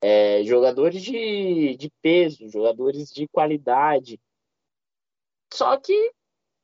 [0.00, 4.20] é, jogadores de, de peso, jogadores de qualidade.
[5.52, 6.12] Só que,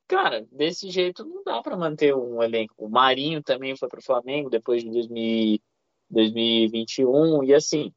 [0.09, 2.75] cara, desse jeito não dá para manter um elenco.
[2.79, 5.61] O Marinho também foi para o Flamengo depois de 2000,
[6.11, 7.92] 2021 e assim,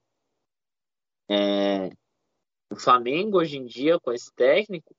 [1.30, 1.90] é,
[2.70, 4.96] o Flamengo hoje em dia com esse técnico,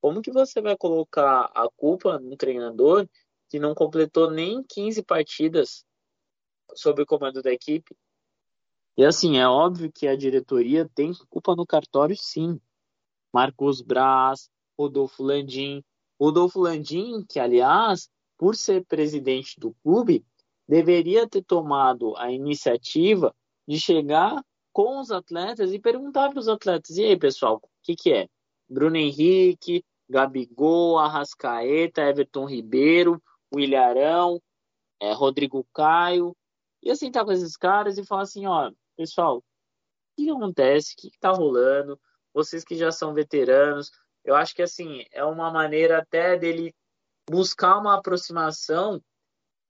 [0.00, 3.08] como que você vai colocar a culpa no treinador
[3.48, 5.84] que não completou nem 15 partidas
[6.74, 7.96] sob o comando da equipe.
[8.96, 12.60] E assim, é óbvio que a diretoria tem culpa no cartório, sim.
[13.32, 15.82] Marcos Braz, Rodolfo Landim.
[16.20, 20.24] Rodolfo Landim, que aliás, por ser presidente do clube,
[20.66, 23.34] deveria ter tomado a iniciativa
[23.66, 27.96] de chegar com os atletas e perguntar para os atletas: e aí, pessoal, o que,
[27.96, 28.28] que é?
[28.68, 34.40] Bruno Henrique, Gabigol, Arrascaeta, Everton Ribeiro, o Ilharão,
[35.00, 36.36] é, Rodrigo Caio,
[36.82, 39.42] e assim tá com esses caras e falar assim, ó, pessoal, o
[40.16, 40.94] que acontece?
[40.94, 41.98] O que, que tá rolando?
[42.32, 43.90] Vocês que já são veteranos,
[44.28, 46.74] eu acho que assim, é uma maneira até dele
[47.30, 49.02] buscar uma aproximação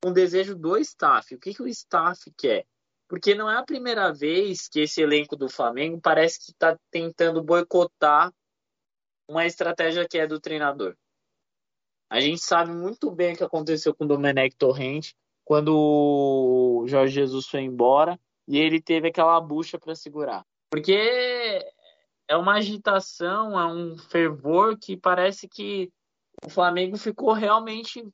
[0.03, 1.33] com um desejo do staff.
[1.33, 2.67] O que, que o staff quer?
[3.09, 7.41] Porque não é a primeira vez que esse elenco do Flamengo parece que está tentando
[7.41, 8.33] boicotar
[9.29, 10.97] uma estratégia que é do treinador.
[12.11, 17.15] A gente sabe muito bem o que aconteceu com o Domenech Torrente quando o Jorge
[17.15, 18.19] Jesus foi embora
[18.49, 20.45] e ele teve aquela bucha para segurar.
[20.69, 21.65] Porque
[22.29, 25.91] é uma agitação, é um fervor que parece que
[26.45, 28.07] o Flamengo ficou realmente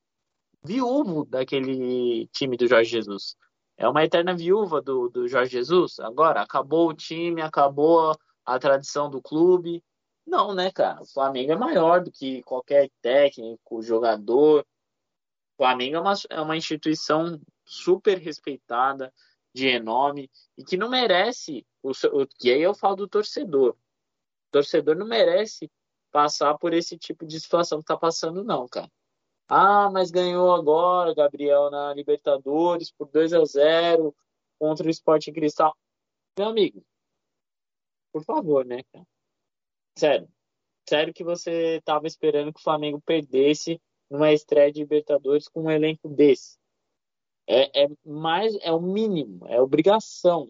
[0.64, 3.36] viúvo daquele time do Jorge Jesus.
[3.76, 5.98] É uma eterna viúva do, do Jorge Jesus.
[5.98, 9.82] Agora, acabou o time, acabou a tradição do clube.
[10.24, 11.02] Não, né, cara?
[11.02, 14.60] O Flamengo é maior do que qualquer técnico, jogador.
[14.60, 19.12] O Flamengo é uma, é uma instituição super respeitada,
[19.52, 21.66] de renome, e que não merece.
[21.82, 23.76] O, o, e aí eu falo do torcedor.
[24.54, 25.68] Torcedor não merece
[26.12, 28.88] passar por esse tipo de situação que tá passando, não, cara.
[29.48, 34.14] Ah, mas ganhou agora, Gabriel, na Libertadores por 2 a 0
[34.56, 35.76] contra o Sporting Cristal.
[36.38, 36.84] Meu amigo,
[38.12, 39.04] por favor, né, cara?
[39.98, 40.28] Sério.
[40.88, 45.70] Sério que você estava esperando que o Flamengo perdesse numa estreia de Libertadores com um
[45.70, 46.58] elenco desse.
[47.48, 50.48] É, é mais, é o mínimo, é obrigação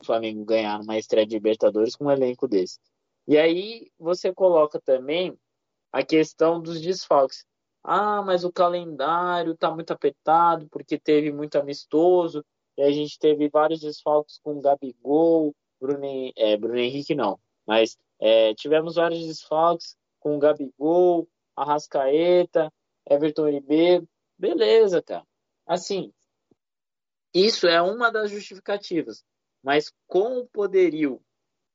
[0.00, 2.78] o Flamengo ganhar numa estreia de Libertadores com um elenco desse.
[3.26, 5.36] E aí você coloca também
[5.92, 7.44] a questão dos desfalques.
[7.84, 12.44] Ah, mas o calendário está muito apertado porque teve muito amistoso
[12.76, 18.54] e a gente teve vários desfalques com Gabigol, Bruno, é, Bruno Henrique não, mas é,
[18.54, 22.72] tivemos vários desfalques com Gabigol, Arrascaeta,
[23.08, 24.08] Everton Ribeiro.
[24.38, 25.26] Beleza, cara.
[25.66, 26.12] Assim,
[27.34, 29.24] isso é uma das justificativas.
[29.62, 31.20] Mas com o poderio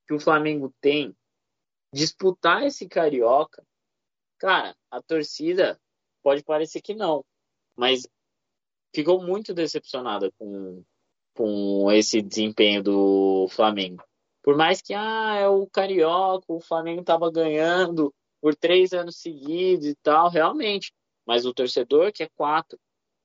[0.07, 1.15] que o Flamengo tem
[1.93, 3.63] disputar esse carioca,
[4.37, 5.79] cara, a torcida
[6.21, 7.23] pode parecer que não,
[7.75, 8.07] mas
[8.93, 10.83] ficou muito decepcionada com,
[11.35, 14.03] com esse desempenho do Flamengo.
[14.43, 19.85] Por mais que ah, é o Carioca, o Flamengo estava ganhando por três anos seguidos
[19.87, 20.93] e tal, realmente.
[21.25, 22.79] Mas o torcedor que é quatro,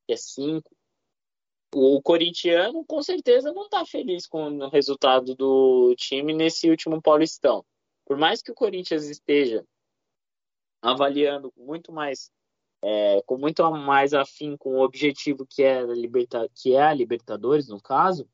[0.07, 0.75] que é cinco,
[1.75, 7.65] o corintiano com certeza não está feliz com o resultado do time nesse último Paulistão.
[8.13, 9.65] Por mais que o Corinthians esteja
[10.83, 12.31] avaliando muito mais,
[12.85, 16.93] é, com muito mais afim com o objetivo que é, a Liberta, que é a
[16.93, 18.29] Libertadores, no caso,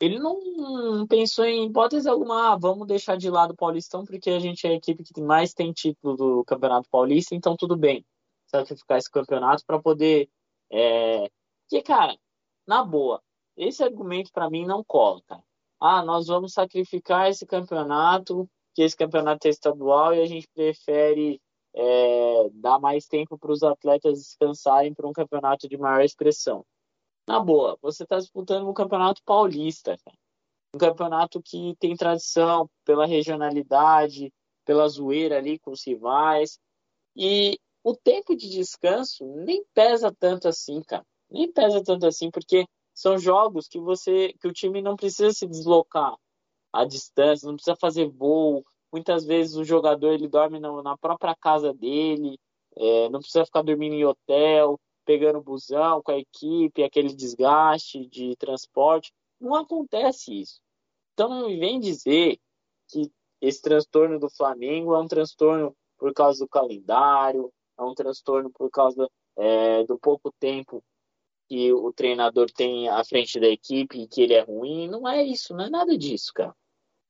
[0.00, 4.38] ele não pensou em hipótese alguma, ah, vamos deixar de lado o Paulistão porque a
[4.38, 8.06] gente é a equipe que mais tem título do Campeonato Paulista, então tudo bem
[8.46, 10.30] sacrificar esse campeonato para poder.
[10.70, 11.28] É...
[11.68, 12.16] Porque, cara,
[12.64, 13.20] na boa,
[13.56, 15.42] esse argumento para mim não cola, cara.
[15.80, 21.40] ah, nós vamos sacrificar esse campeonato, que esse campeonato é estadual e a gente prefere
[21.74, 26.62] é, dar mais tempo para os atletas descansarem para um campeonato de maior expressão.
[27.26, 30.16] Na boa, você está disputando um campeonato paulista, cara.
[30.74, 34.30] um campeonato que tem tradição pela regionalidade,
[34.62, 36.58] pela zoeira ali com os rivais.
[37.16, 41.04] E o tempo de descanso nem pesa tanto assim, cara.
[41.30, 45.46] Nem pesa tanto assim, porque são jogos que você que o time não precisa se
[45.46, 46.14] deslocar
[46.80, 51.34] à distância, não precisa fazer voo, Muitas vezes o jogador ele dorme na, na própria
[51.34, 52.38] casa dele,
[52.76, 58.34] é, não precisa ficar dormindo em hotel, pegando busão com a equipe, aquele desgaste de
[58.36, 59.12] transporte.
[59.40, 60.60] Não acontece isso.
[61.12, 62.38] Então não me vem dizer
[62.88, 63.10] que
[63.40, 68.70] esse transtorno do Flamengo é um transtorno por causa do calendário, é um transtorno por
[68.70, 70.82] causa é, do pouco tempo
[71.48, 74.88] que o treinador tem à frente da equipe e que ele é ruim.
[74.88, 76.54] Não é isso, não é nada disso, cara.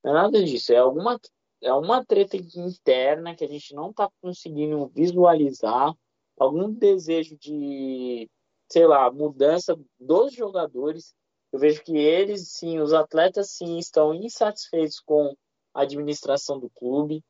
[0.06, 0.72] Não é nada disso.
[0.72, 1.20] É alguma
[1.60, 5.92] é uma treta interna que a gente não está conseguindo visualizar,
[6.38, 8.30] algum desejo de,
[8.70, 11.12] sei lá, mudança dos jogadores.
[11.52, 15.34] Eu vejo que eles, sim, os atletas, sim, estão insatisfeitos com
[15.74, 17.24] a administração do clube.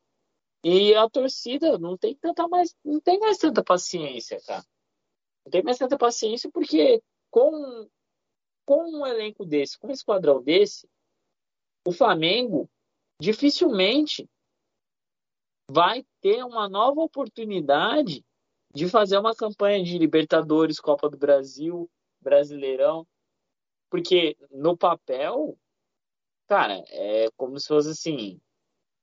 [0.62, 4.64] E a torcida não tem tanta mais, não tem mais tanta paciência, cara.
[5.46, 7.88] Não tem mais tanta paciência porque com,
[8.66, 10.86] com um elenco desse, com um esquadrão desse,
[11.86, 12.68] o Flamengo
[13.20, 14.28] dificilmente
[15.70, 18.24] vai ter uma nova oportunidade
[18.74, 21.88] de fazer uma campanha de Libertadores, Copa do Brasil,
[22.20, 23.06] Brasileirão,
[23.88, 25.56] porque no papel,
[26.48, 28.40] cara, é como se fosse assim,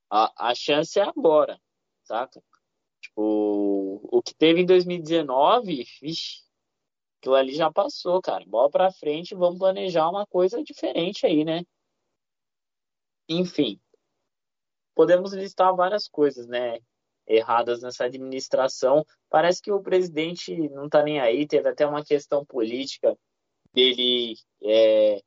[0.09, 1.57] a, a chance é agora,
[2.03, 2.43] saca?
[3.01, 6.43] Tipo, o que teve em 2019, vixi,
[7.19, 8.45] aquilo ali já passou, cara.
[8.45, 11.63] Bola pra frente, vamos planejar uma coisa diferente aí, né?
[13.39, 13.79] Enfim,
[14.95, 16.79] podemos listar várias coisas, né?
[17.25, 19.05] Erradas nessa administração.
[19.29, 21.47] Parece que o presidente não está nem aí.
[21.47, 23.17] Teve até uma questão política
[23.73, 25.21] dele é,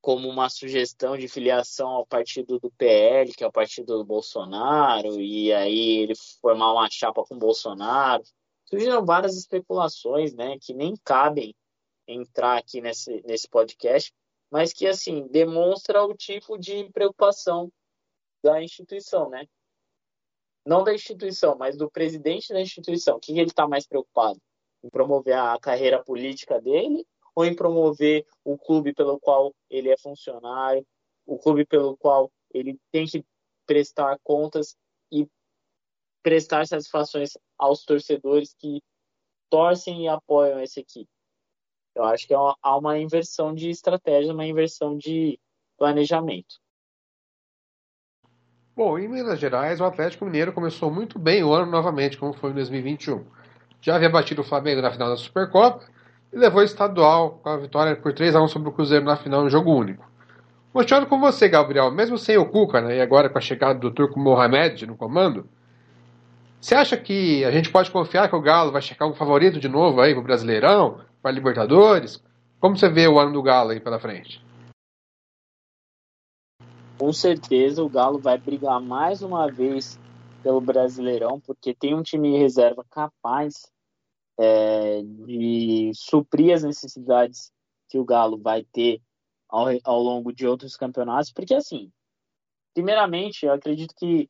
[0.00, 5.20] como uma sugestão de filiação ao partido do PL, que é o partido do Bolsonaro,
[5.20, 8.22] e aí ele formar uma chapa com o Bolsonaro.
[8.64, 11.54] Surgiram várias especulações, né, que nem cabem
[12.06, 14.12] entrar aqui nesse, nesse podcast,
[14.50, 17.70] mas que, assim, demonstra o tipo de preocupação
[18.42, 19.46] da instituição, né?
[20.66, 23.16] Não da instituição, mas do presidente da instituição.
[23.16, 24.40] O que ele está mais preocupado?
[24.82, 29.96] Em promover a carreira política dele ou em promover o clube pelo qual ele é
[29.96, 30.86] funcionário,
[31.24, 33.24] o clube pelo qual ele tem que
[33.66, 34.76] prestar contas
[35.12, 35.28] e
[36.22, 38.82] prestar satisfações aos torcedores que
[39.48, 41.10] torcem e apoiam essa equipe.
[41.94, 45.38] Eu acho que é há uma inversão de estratégia, uma inversão de
[45.76, 46.56] planejamento.
[48.76, 52.50] Bom, em Minas Gerais, o Atlético Mineiro começou muito bem o ano novamente, como foi
[52.50, 53.24] em 2021.
[53.80, 55.84] Já havia batido o Flamengo na final da Supercopa
[56.32, 59.16] e levou o estadual com a vitória por 3 a 1 sobre o Cruzeiro na
[59.16, 60.08] final em jogo único.
[60.72, 63.90] Mostrando com você, Gabriel, mesmo sem o Cuca, né, e agora com a chegada do
[63.90, 65.48] turco Mohamed no comando,
[66.60, 69.68] você acha que a gente pode confiar que o Galo vai checar um favorito de
[69.68, 72.22] novo aí pro Brasileirão, para Libertadores?
[72.60, 74.40] Como você vê o ano do Galo aí pela frente?
[77.00, 79.98] com certeza o Galo vai brigar mais uma vez
[80.42, 83.72] pelo Brasileirão, porque tem um time reserva capaz
[84.38, 87.50] é, de suprir as necessidades
[87.88, 89.00] que o Galo vai ter
[89.48, 91.90] ao, ao longo de outros campeonatos, porque assim,
[92.74, 94.28] primeiramente, eu acredito que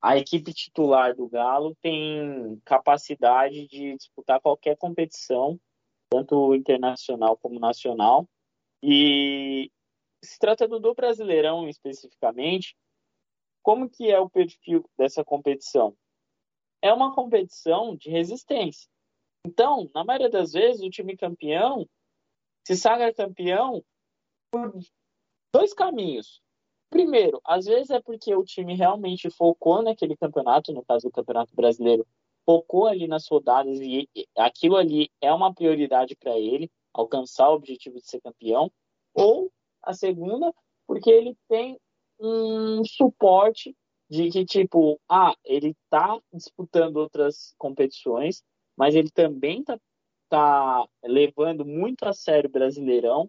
[0.00, 5.60] a equipe titular do Galo tem capacidade de disputar qualquer competição,
[6.10, 8.28] tanto internacional como nacional,
[8.82, 9.70] e
[10.22, 12.76] se tratando do Brasileirão especificamente,
[13.62, 15.96] como que é o perfil dessa competição?
[16.82, 18.88] É uma competição de resistência.
[19.46, 21.88] Então, na maioria das vezes, o time campeão
[22.66, 23.84] se sagra campeão
[24.50, 24.72] por
[25.52, 26.42] dois caminhos.
[26.90, 31.54] Primeiro, às vezes é porque o time realmente focou naquele campeonato, no caso do Campeonato
[31.54, 32.06] Brasileiro,
[32.46, 37.96] focou ali nas rodadas e aquilo ali é uma prioridade para ele, alcançar o objetivo
[37.96, 38.70] de ser campeão,
[39.12, 39.50] ou
[39.82, 40.54] a segunda,
[40.86, 41.78] porque ele tem
[42.20, 43.76] um suporte
[44.08, 48.42] de que, tipo, ah, ele tá disputando outras competições,
[48.76, 49.78] mas ele também tá,
[50.28, 53.28] tá levando muito a sério o Brasileirão.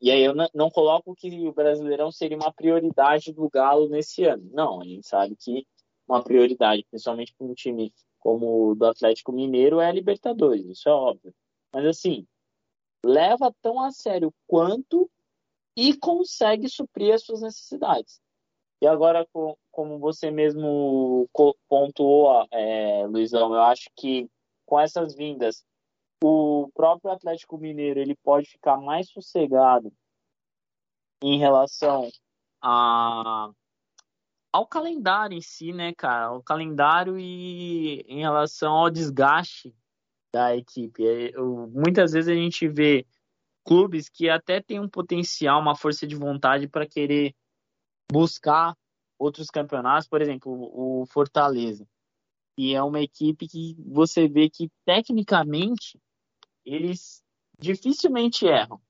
[0.00, 4.24] E aí eu não, não coloco que o Brasileirão seria uma prioridade do Galo nesse
[4.24, 4.46] ano.
[4.52, 5.66] Não, a gente sabe que
[6.06, 7.92] uma prioridade, principalmente para um time
[8.28, 11.34] como o do Atlético Mineiro, é a Libertadores, isso é óbvio.
[11.72, 12.26] Mas assim,
[13.02, 15.10] leva tão a sério quanto
[15.74, 18.20] e consegue suprir as suas necessidades.
[18.82, 19.26] E agora,
[19.70, 21.26] como você mesmo
[21.66, 24.28] pontuou, é, Luizão, eu acho que
[24.66, 25.64] com essas vindas,
[26.22, 29.90] o próprio Atlético Mineiro ele pode ficar mais sossegado
[31.22, 32.10] em relação
[32.60, 33.50] a,
[34.52, 36.32] ao calendário em si, né, cara?
[36.32, 39.74] O calendário e em relação ao desgaste
[40.32, 41.06] da equipe.
[41.06, 43.06] É, eu, muitas vezes a gente vê
[43.64, 47.34] clubes que até têm um potencial, uma força de vontade para querer
[48.10, 48.76] buscar
[49.18, 51.86] outros campeonatos, por exemplo, o Fortaleza.
[52.56, 56.00] E é uma equipe que você vê que tecnicamente
[56.64, 57.22] eles
[57.58, 58.80] dificilmente erram.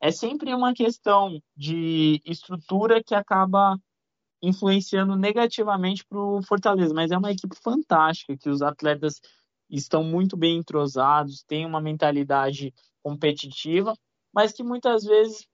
[0.00, 3.78] É sempre uma questão de estrutura que acaba
[4.46, 9.20] influenciando negativamente para o Fortaleza, mas é uma equipe fantástica, que os atletas
[9.70, 12.72] estão muito bem entrosados, têm uma mentalidade
[13.02, 13.96] competitiva,
[14.32, 15.46] mas que muitas vezes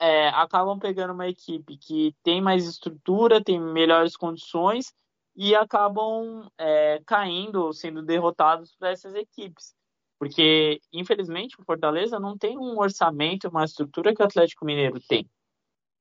[0.00, 4.94] é, acabam pegando uma equipe que tem mais estrutura, tem melhores condições
[5.36, 9.74] e acabam é, caindo, sendo derrotados por essas equipes.
[10.18, 15.28] Porque, infelizmente, o Fortaleza não tem um orçamento, uma estrutura que o Atlético Mineiro tem.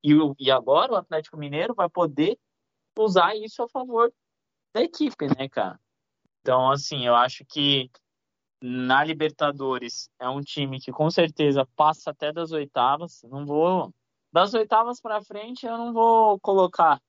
[0.03, 2.37] E, e agora o Atlético Mineiro vai poder
[2.97, 4.11] usar isso a favor
[4.73, 5.79] da equipe, né, cara?
[6.41, 7.89] Então, assim, eu acho que
[8.61, 13.21] na Libertadores é um time que com certeza passa até das oitavas.
[13.23, 13.93] Não vou.
[14.31, 17.01] Das oitavas para frente, eu não vou colocar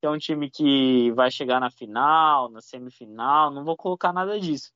[0.00, 4.40] que é um time que vai chegar na final, na semifinal, não vou colocar nada
[4.40, 4.72] disso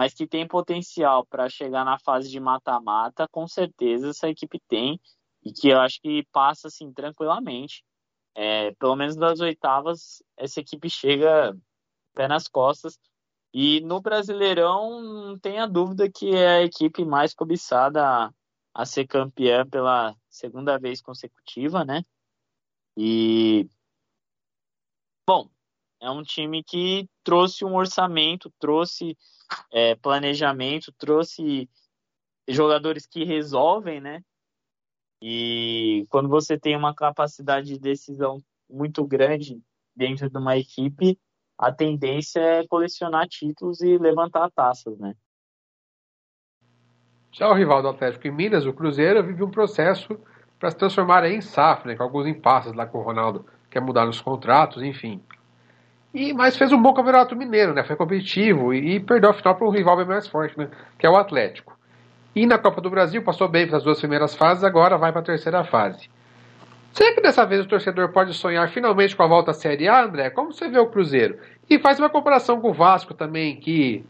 [0.00, 4.98] mas que tem potencial para chegar na fase de mata-mata, com certeza essa equipe tem,
[5.42, 7.84] e que eu acho que passa assim tranquilamente.
[8.34, 11.56] É, pelo menos das oitavas, essa equipe chega
[12.14, 12.98] pé nas costas.
[13.52, 18.32] E no Brasileirão, não tenha dúvida que é a equipe mais cobiçada a,
[18.74, 22.04] a ser campeã pela segunda vez consecutiva, né?
[22.96, 23.68] E.
[25.26, 25.50] Bom,
[26.00, 29.16] é um time que trouxe um orçamento, trouxe
[29.70, 31.68] é, planejamento, trouxe
[32.48, 34.24] jogadores que resolvem, né?
[35.22, 39.60] E quando você tem uma capacidade de decisão muito grande
[39.94, 41.18] dentro de uma equipe,
[41.58, 45.14] a tendência é colecionar títulos e levantar taças, né?
[47.32, 50.18] Já o rival do Atlético em Minas, o Cruzeiro, vive um processo
[50.58, 54.04] para se transformar em SAF, né, com alguns impasses lá com o Ronaldo, quer mudar
[54.04, 55.22] nos contratos, enfim.
[56.12, 57.84] E, mas fez um bom campeonato mineiro, né?
[57.84, 60.68] Foi competitivo e, e perdeu a final para um rival bem mais forte, né?
[60.98, 61.78] Que é o Atlético.
[62.34, 65.20] E na Copa do Brasil passou bem para as duas primeiras fases, agora vai para
[65.20, 66.08] a terceira fase.
[66.92, 70.04] Será que dessa vez o torcedor pode sonhar finalmente com a volta à Série A,
[70.04, 70.30] André?
[70.30, 71.38] Como você vê o Cruzeiro?
[71.68, 74.04] E faz uma comparação com o Vasco também, que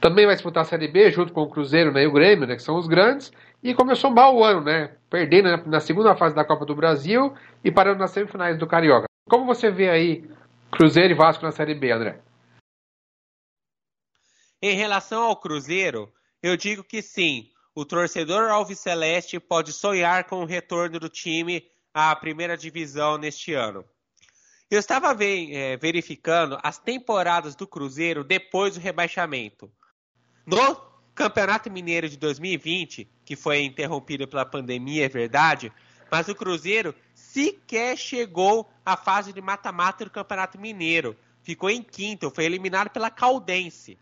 [0.00, 2.56] também vai disputar a Série B junto com o Cruzeiro né, e o Grêmio, né,
[2.56, 4.90] que são os grandes, e começou mal o ano, né?
[5.08, 9.06] Perdendo na segunda fase da Copa do Brasil e parando nas semifinais do Carioca.
[9.28, 10.28] Como você vê aí
[10.70, 12.20] Cruzeiro e Vasco na Série B, André.
[14.60, 16.12] Em relação ao Cruzeiro,
[16.42, 22.14] eu digo que sim, o torcedor alviceleste pode sonhar com o retorno do time à
[22.14, 23.84] primeira divisão neste ano.
[24.70, 29.70] Eu estava é, verificando as temporadas do Cruzeiro depois do rebaixamento.
[30.46, 30.76] No
[31.14, 35.72] Campeonato Mineiro de 2020, que foi interrompido pela pandemia, é verdade,
[36.10, 41.16] mas o Cruzeiro sequer chegou à fase de mata-mata do Campeonato Mineiro.
[41.42, 43.98] Ficou em quinto, foi eliminado pela Caldense.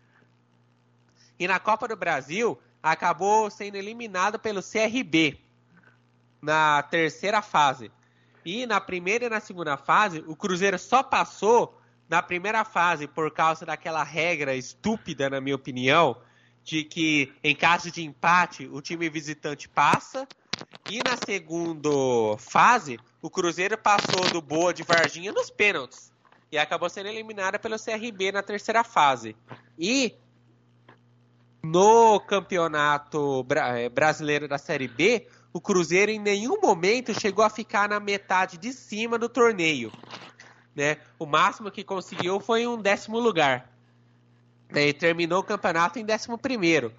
[1.39, 5.39] E na Copa do Brasil, acabou sendo eliminado pelo CRB
[6.41, 7.91] na terceira fase.
[8.45, 11.78] E na primeira e na segunda fase, o Cruzeiro só passou
[12.09, 16.16] na primeira fase por causa daquela regra estúpida, na minha opinião,
[16.64, 20.26] de que em caso de empate o time visitante passa
[20.91, 26.12] e na segunda fase, o Cruzeiro passou do Boa de Varginha nos pênaltis.
[26.51, 29.35] E acabou sendo eliminada pelo CRB na terceira fase.
[29.78, 30.14] E
[31.63, 37.89] no campeonato eh, brasileiro da Série B, o Cruzeiro em nenhum momento chegou a ficar
[37.89, 39.93] na metade de cima do torneio.
[40.75, 40.97] Né?
[41.19, 43.71] O máximo que conseguiu foi um décimo lugar.
[44.75, 46.93] E terminou o campeonato em décimo primeiro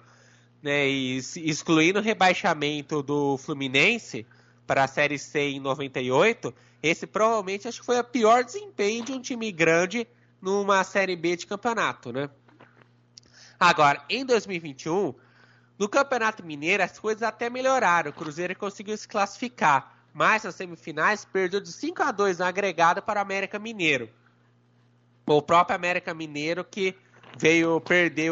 [0.64, 4.26] né, e excluindo o rebaixamento do Fluminense
[4.66, 9.12] para a Série C em 98, esse provavelmente acho que foi o pior desempenho de
[9.12, 10.08] um time grande
[10.40, 12.30] numa Série B de campeonato, né?
[13.58, 15.14] Agora, em 2021,
[15.78, 21.24] no Campeonato Mineiro as coisas até melhoraram, o Cruzeiro conseguiu se classificar, mas nas semifinais
[21.24, 24.08] perdeu de 5 a 2 no agregado para o América Mineiro.
[25.26, 26.96] O próprio América Mineiro que
[27.38, 28.30] veio perder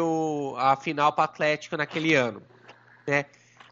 [0.57, 2.41] a final para o Atlético naquele ano.
[3.05, 3.25] Né?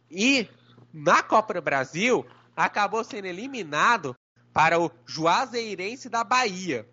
[0.10, 0.50] E
[0.94, 2.26] na Copa do Brasil,
[2.56, 4.16] acabou sendo eliminado
[4.54, 6.86] para o Juazeirense da Bahia,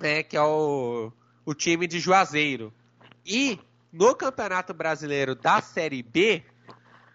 [0.00, 1.12] né, que é o,
[1.44, 2.72] o time de Juazeiro.
[3.26, 3.58] E
[3.92, 6.44] no Campeonato Brasileiro da Série B,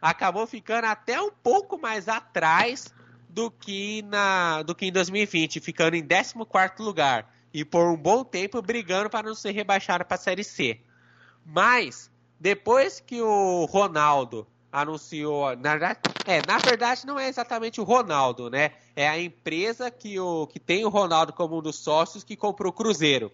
[0.02, 2.94] acabou ficando até um pouco mais atrás
[3.30, 8.24] do que, na, do que em 2020, ficando em 14 lugar e por um bom
[8.24, 10.82] tempo brigando para não ser rebaixado para a Série C.
[11.46, 15.56] Mas, depois que o Ronaldo anunciou.
[15.58, 18.72] Na verdade, é, na verdade, não é exatamente o Ronaldo, né?
[18.96, 22.72] É a empresa que, o, que tem o Ronaldo como um dos sócios que comprou
[22.72, 23.32] o Cruzeiro.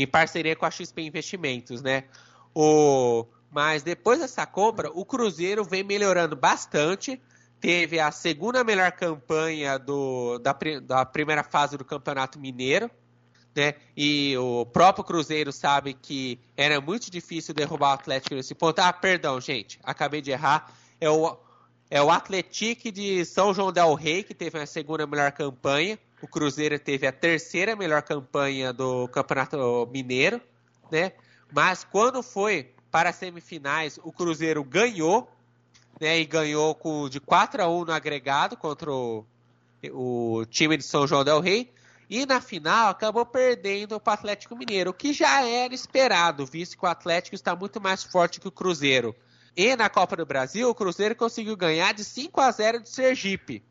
[0.00, 2.04] Em parceria com a XP Investimentos, né?
[2.54, 7.20] O, mas depois dessa compra, o Cruzeiro vem melhorando bastante.
[7.60, 12.90] Teve a segunda melhor campanha do, da, da primeira fase do Campeonato Mineiro
[13.58, 13.74] né?
[13.96, 18.78] E o próprio Cruzeiro sabe que era muito difícil derrubar o Atlético nesse ponto.
[18.78, 20.72] Ah, perdão, gente, acabei de errar.
[21.00, 21.36] É o,
[21.90, 25.98] é o Atlético de São João del Rei que teve a segunda melhor campanha.
[26.20, 30.40] O Cruzeiro teve a terceira melhor campanha do Campeonato Mineiro,
[30.90, 31.12] né?
[31.52, 35.30] Mas quando foi para as semifinais, o Cruzeiro ganhou,
[36.00, 36.18] né?
[36.18, 39.24] E ganhou com, de 4 a 1 no agregado contra o,
[39.92, 41.72] o time de São João del Rei.
[42.10, 46.78] E na final acabou perdendo para o Atlético Mineiro, o que já era esperado, visto
[46.78, 49.14] que o Atlético está muito mais forte que o Cruzeiro.
[49.54, 53.62] E na Copa do Brasil, o Cruzeiro conseguiu ganhar de 5 a 0 do Sergipe.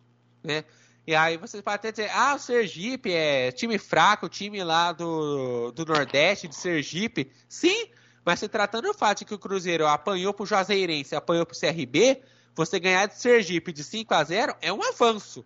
[0.43, 0.63] Né?
[1.07, 5.71] E aí vocês podem até dizer, ah, o Sergipe é time fraco, time lá do,
[5.71, 7.31] do Nordeste, de Sergipe.
[7.47, 7.87] Sim,
[8.25, 11.55] mas se tratando do fato de que o Cruzeiro apanhou para o Juazeirense, apanhou para
[11.55, 12.21] o CRB,
[12.53, 15.45] você ganhar de Sergipe de 5 a 0 é um avanço.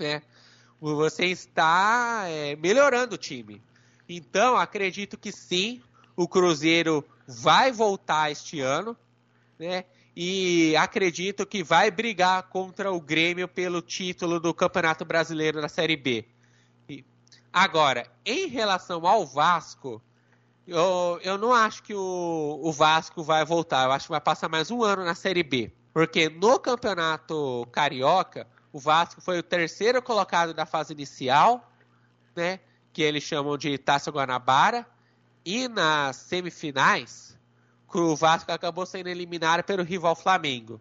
[0.00, 0.20] Né?
[0.80, 3.62] você está é, melhorando o time.
[4.08, 5.82] Então, acredito que sim,
[6.16, 8.96] o Cruzeiro vai voltar este ano,
[9.58, 9.84] né?
[10.14, 15.96] E acredito que vai brigar contra o Grêmio pelo título do Campeonato Brasileiro da Série
[15.96, 16.26] B.
[17.52, 20.00] Agora, em relação ao Vasco,
[20.66, 23.84] eu, eu não acho que o, o Vasco vai voltar.
[23.84, 25.72] Eu acho que vai passar mais um ano na Série B.
[25.92, 31.68] Porque no Campeonato Carioca, o Vasco foi o terceiro colocado da fase inicial,
[32.36, 32.60] né?
[32.92, 34.86] Que eles chamam de Taça Guanabara.
[35.44, 37.29] E nas semifinais,
[37.98, 40.80] o Vasco acabou sendo eliminado pelo rival Flamengo.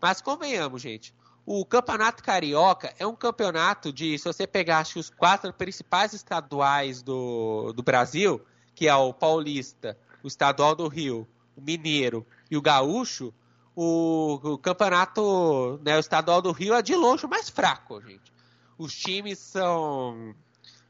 [0.00, 1.14] Mas convenhamos, gente.
[1.44, 7.72] O Campeonato Carioca é um campeonato de, se você pegasse os quatro principais estaduais do,
[7.72, 8.44] do Brasil,
[8.74, 13.32] que é o Paulista, o Estadual do Rio, o Mineiro e o Gaúcho,
[13.74, 18.32] o, o campeonato né, o estadual do Rio é de longe o mais fraco, gente.
[18.76, 20.34] Os times são,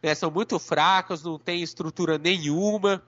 [0.03, 3.03] né, são muito fracos, não tem estrutura nenhuma.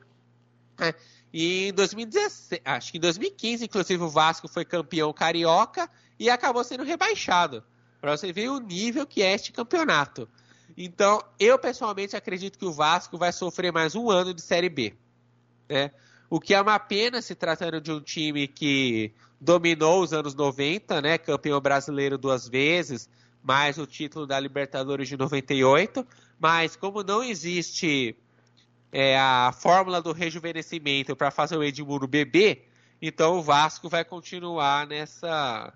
[0.78, 0.94] Né?
[1.32, 6.64] E em 2016, acho que em 2015, inclusive, o Vasco foi campeão carioca e acabou
[6.64, 7.62] sendo rebaixado.
[8.00, 10.28] Para você ver o nível que é este campeonato.
[10.76, 14.94] Então, eu pessoalmente acredito que o Vasco vai sofrer mais um ano de Série B.
[15.68, 15.90] Né?
[16.28, 21.00] O que é uma pena se tratando de um time que dominou os anos 90,
[21.00, 21.18] né?
[21.18, 23.08] Campeão brasileiro duas vezes,
[23.42, 26.06] mais o título da Libertadores de 98.
[26.38, 28.16] Mas como não existe
[28.92, 32.68] é, a fórmula do rejuvenescimento para fazer o Edmundo beber,
[33.00, 35.72] então o Vasco vai continuar nessa,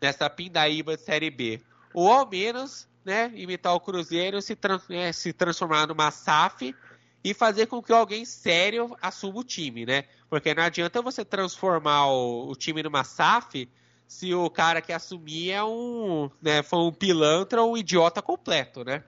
[0.00, 1.60] nessa pindaíba de Série B.
[1.94, 6.74] Ou ao menos né, imitar o Cruzeiro se, trans, é, se transformar numa SAF
[7.22, 10.04] e fazer com que alguém sério assuma o time, né?
[10.28, 13.68] Porque não adianta você transformar o, o time numa SAF
[14.06, 18.84] se o cara que assumir é um, né, foi um pilantra ou um idiota completo,
[18.84, 19.04] né?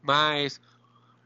[0.00, 0.60] Mas,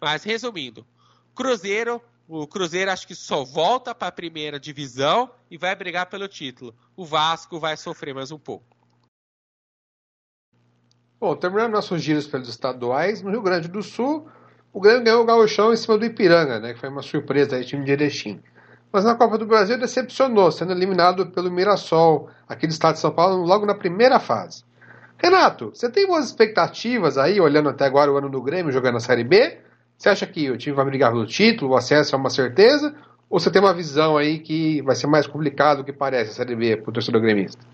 [0.03, 0.85] mas resumindo,
[1.33, 6.27] Cruzeiro, o Cruzeiro acho que só volta para a primeira divisão e vai brigar pelo
[6.27, 6.75] título.
[6.97, 8.77] O Vasco vai sofrer mais um pouco.
[11.21, 14.29] Bom, terminando nossos giros pelos estaduais, no Rio Grande do Sul,
[14.73, 17.65] o Grêmio ganhou o gauchão em cima do Ipiranga, né, que foi uma surpresa aí,
[17.65, 18.43] time de Erechim.
[18.91, 23.13] Mas na Copa do Brasil decepcionou, sendo eliminado pelo Mirassol, aqui do estado de São
[23.13, 24.65] Paulo, logo na primeira fase.
[25.17, 29.01] Renato, você tem boas expectativas aí, olhando até agora o ano do Grêmio jogando a
[29.01, 29.61] Série B?
[30.03, 32.93] Você acha que o time vai brigar pelo título, o acesso é uma certeza?
[33.31, 36.35] Ou você tem uma visão aí que vai ser mais complicado do que parece a
[36.35, 37.65] Série B para o torcedor gremista?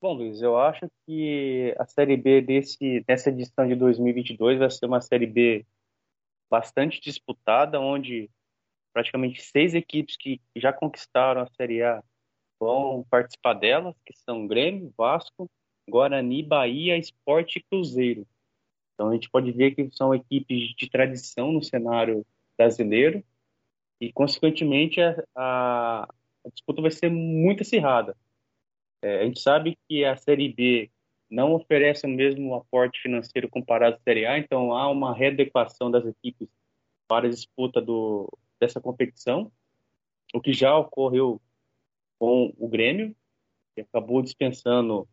[0.00, 4.86] Bom, Luiz, eu acho que a Série B desse, dessa edição de 2022 vai ser
[4.86, 5.66] uma Série B
[6.48, 8.30] bastante disputada, onde
[8.92, 12.00] praticamente seis equipes que já conquistaram a Série A
[12.60, 15.50] vão participar delas, que são Grêmio, Vasco,
[15.88, 18.24] Guarani, Bahia, Esporte e Cruzeiro.
[19.00, 22.22] Então a gente pode ver que são equipes de tradição no cenário
[22.54, 23.24] brasileiro
[23.98, 26.08] e, consequentemente, a, a
[26.44, 28.16] a disputa vai ser muito acirrada.
[29.02, 30.90] É, a gente sabe que a Série B
[31.30, 36.04] não oferece o mesmo aporte financeiro comparado à Série A, então há uma readequação das
[36.04, 36.48] equipes
[37.06, 38.28] para a disputa do,
[38.58, 39.50] dessa competição,
[40.34, 41.40] o que já ocorreu
[42.18, 43.14] com o Grêmio,
[43.74, 45.08] que acabou dispensando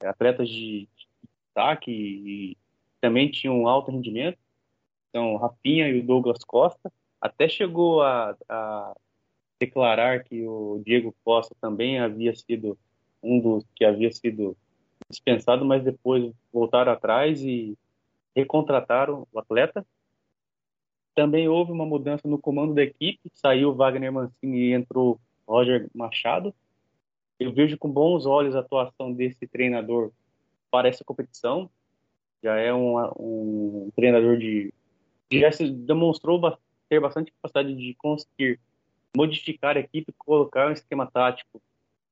[0.00, 0.88] é, atletas de
[1.44, 2.56] destaque e
[3.06, 4.36] também tinha um alto rendimento.
[5.08, 8.96] Então, o Rafinha e o Douglas Costa até chegou a, a
[9.60, 12.76] declarar que o Diego Costa também havia sido
[13.22, 14.56] um dos que havia sido
[15.08, 17.78] dispensado, mas depois voltaram atrás e
[18.34, 19.86] recontrataram o atleta.
[21.14, 26.52] Também houve uma mudança no comando da equipe, saiu Wagner Mancini e entrou Roger Machado.
[27.38, 30.10] Eu vejo com bons olhos a atuação desse treinador
[30.72, 31.70] para essa competição.
[32.42, 34.72] Já é um, um treinador de
[35.32, 36.40] já se demonstrou
[36.88, 38.60] ter bastante capacidade de conseguir
[39.16, 41.60] modificar a equipe, colocar um esquema tático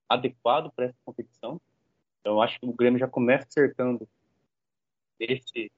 [0.09, 1.61] adequado para essa competição.
[2.21, 4.09] Então, acho que o Grêmio já começa acertando
[5.21, 5.71] esse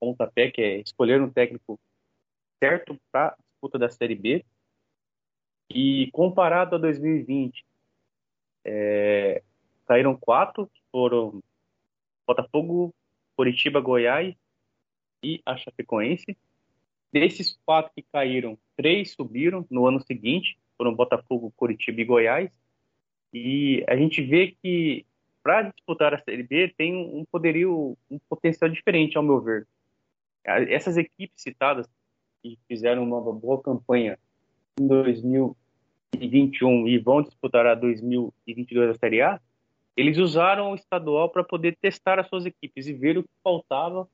[0.00, 1.78] pontapé, que é escolher um técnico
[2.58, 4.44] certo para a disputa da Série B.
[5.68, 7.64] E comparado a 2020,
[8.64, 9.42] é,
[9.86, 11.42] caíram quatro, que foram
[12.26, 12.94] Botafogo,
[13.36, 14.34] Curitiba, Goiás
[15.22, 16.36] e a Chapecoense.
[17.12, 22.50] Desses quatro que caíram, três subiram no ano seguinte, foram Botafogo, Curitiba e Goiás.
[23.32, 25.06] E a gente vê que
[25.42, 29.66] para disputar a Série B tem um poderio, um potencial diferente, ao meu ver.
[30.44, 31.88] Essas equipes citadas
[32.42, 34.18] que fizeram uma boa campanha
[34.80, 39.40] em 2021 e vão disputar a 2022 a Série A,
[39.96, 44.06] eles usaram o estadual para poder testar as suas equipes e ver o que faltava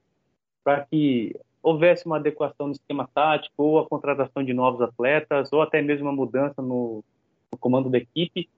[0.63, 5.63] para que houvesse uma adequação no esquema tático, ou a contratação de novos atletas, ou
[5.63, 7.05] até mesmo uma mudança no,
[7.51, 8.49] no comando da equipe,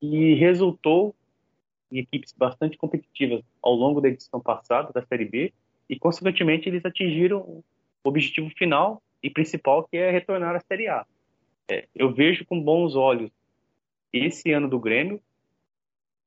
[0.00, 1.14] e resultou
[1.90, 5.52] em equipes bastante competitivas ao longo da edição passada da Série B,
[5.88, 7.64] e consequentemente eles atingiram o
[8.04, 11.06] objetivo final e principal, que é retornar à Série A.
[11.68, 13.30] É, eu vejo com bons olhos
[14.12, 15.20] esse ano do Grêmio,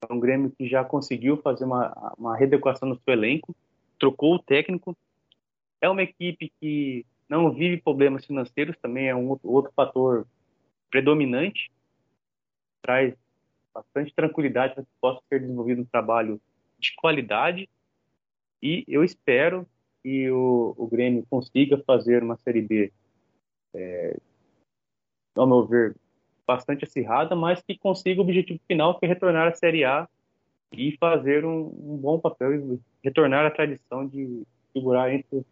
[0.01, 3.55] é um Grêmio que já conseguiu fazer uma, uma redequação no seu elenco,
[3.99, 4.95] trocou o técnico,
[5.81, 10.27] é uma equipe que não vive problemas financeiros, também é um outro, outro fator
[10.89, 11.71] predominante,
[12.81, 13.13] traz
[13.73, 16.39] bastante tranquilidade para que possa ser desenvolvido um trabalho
[16.79, 17.67] de qualidade.
[18.61, 19.67] E eu espero
[20.03, 22.91] que o, o Grêmio consiga fazer uma Série B,
[23.73, 24.17] é,
[25.35, 25.95] ao meu ver,
[26.47, 30.07] bastante acirrada, mas que consiga o objetivo final, que é retornar à Série A
[30.71, 34.43] e fazer um, um bom papel e retornar à tradição de
[34.73, 35.45] figurar entre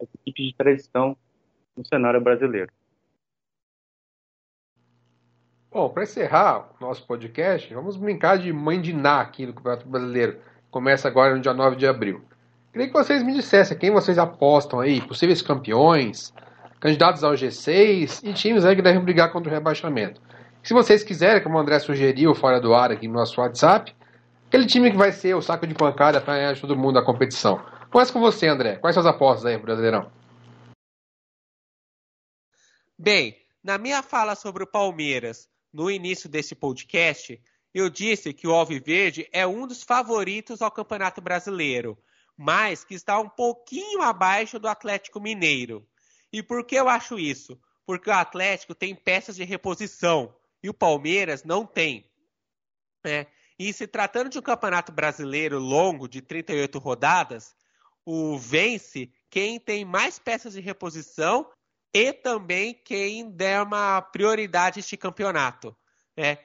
[0.00, 1.16] as equipes de tradição
[1.76, 2.70] no cenário brasileiro.
[5.70, 9.86] Bom, para encerrar o nosso podcast, vamos brincar de mãe de Ná aqui no Campeonato
[9.86, 10.38] Brasileiro.
[10.70, 12.22] Começa agora no dia 9 de abril.
[12.72, 16.32] Queria que vocês me dissessem quem vocês apostam aí, possíveis campeões,
[16.80, 20.20] candidatos ao G6 e times aí que devem brigar contra o rebaixamento.
[20.68, 23.96] Se vocês quiserem, como o André sugeriu fora do ar aqui no nosso WhatsApp,
[24.48, 27.64] aquele time que vai ser o saco de pancada para ganhar todo mundo da competição.
[27.90, 28.76] Começa com você, André.
[28.76, 30.12] Quais são as apostas aí, Brasileirão?
[32.98, 37.40] Bem, na minha fala sobre o Palmeiras no início desse podcast,
[37.72, 41.96] eu disse que o Alviverde é um dos favoritos ao Campeonato Brasileiro,
[42.36, 45.88] mas que está um pouquinho abaixo do Atlético Mineiro.
[46.30, 47.58] E por que eu acho isso?
[47.86, 52.10] Porque o Atlético tem peças de reposição e o Palmeiras não tem.
[53.04, 53.26] É.
[53.58, 57.54] E se tratando de um campeonato brasileiro longo, de 38 rodadas,
[58.04, 61.50] o vence quem tem mais peças de reposição
[61.92, 65.76] e também quem der uma prioridade a este campeonato.
[66.16, 66.38] Né?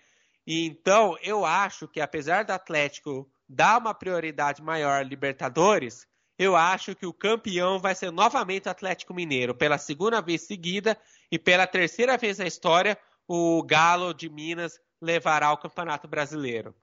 [0.45, 6.07] E então, eu acho que apesar do Atlético dar uma prioridade maior à Libertadores,
[6.38, 10.99] eu acho que o campeão vai ser novamente o Atlético Mineiro, pela segunda vez seguida
[11.32, 12.97] e pela terceira vez na história,
[13.28, 16.76] o Galo de Minas levará o Campeonato Brasileiro.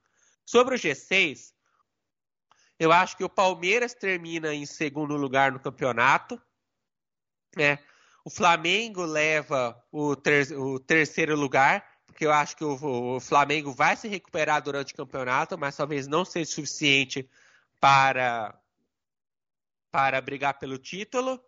[0.45, 1.53] Sobre o G6,
[2.79, 6.41] eu acho que o Palmeiras termina em segundo lugar no campeonato.
[7.57, 7.79] Né?
[8.25, 13.73] O Flamengo leva o, ter o terceiro lugar, porque eu acho que o, o, Flamengo
[13.73, 17.29] vai se recuperar durante o campeonato, mas talvez não seja suficiente
[17.79, 18.59] para,
[19.91, 21.39] para brigar pelo título.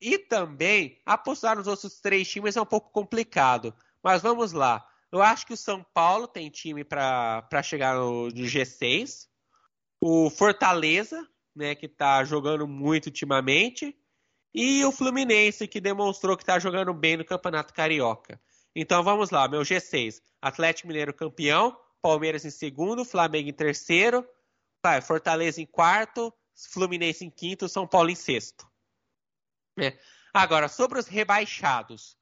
[0.00, 3.74] E também apostar nos outros três times é um pouco complicado.
[4.02, 4.86] Mas vamos lá.
[5.12, 9.28] Eu acho que o São Paulo tem time para chegar no, no G6
[10.00, 13.94] o Fortaleza, né, que está jogando muito ultimamente,
[14.52, 18.40] e o Fluminense, que demonstrou que está jogando bem no Campeonato Carioca.
[18.74, 20.20] Então vamos lá, meu G6.
[20.40, 24.26] Atlético Mineiro campeão, Palmeiras em segundo, Flamengo em terceiro,
[24.82, 26.32] vai, Fortaleza em quarto,
[26.72, 28.66] Fluminense em quinto, São Paulo em sexto.
[29.78, 29.98] É.
[30.32, 32.16] Agora, sobre os rebaixados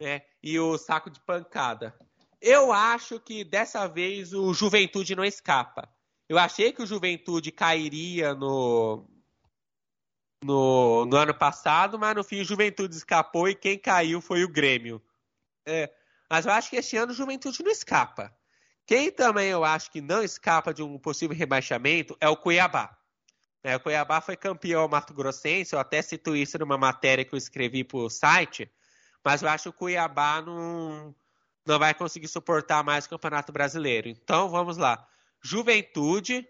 [0.00, 1.94] né, e o saco de pancada.
[2.40, 5.88] Eu acho que dessa vez o Juventude não escapa.
[6.28, 9.06] Eu achei que o Juventude cairia no,
[10.42, 14.48] no, no ano passado, mas no fim o Juventude escapou e quem caiu foi o
[14.48, 15.02] Grêmio.
[15.66, 15.92] É,
[16.30, 18.34] mas eu acho que esse ano o Juventude não escapa.
[18.86, 22.96] Quem também eu acho que não escapa de um possível rebaixamento é o Cuiabá.
[23.62, 27.38] É, o Cuiabá foi campeão Mato Grossense, eu até cito isso numa matéria que eu
[27.38, 28.70] escrevi para o site,
[29.24, 31.14] mas eu acho que o Cuiabá não,
[31.66, 34.08] não vai conseguir suportar mais o Campeonato Brasileiro.
[34.08, 35.06] Então vamos lá.
[35.42, 36.46] Juventude,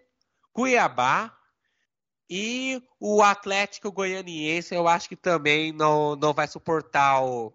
[0.53, 1.35] Cuiabá
[2.29, 7.53] e o Atlético Goianiense, eu acho que também não, não vai suportar o,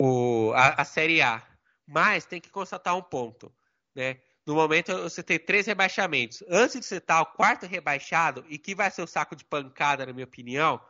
[0.00, 1.42] o, a, a Série A.
[1.86, 3.52] Mas tem que constatar um ponto.
[3.94, 4.18] Né?
[4.46, 6.42] No momento você tem três rebaixamentos.
[6.48, 10.12] Antes de citar o quarto rebaixado, e que vai ser o saco de pancada, na
[10.12, 10.80] minha opinião,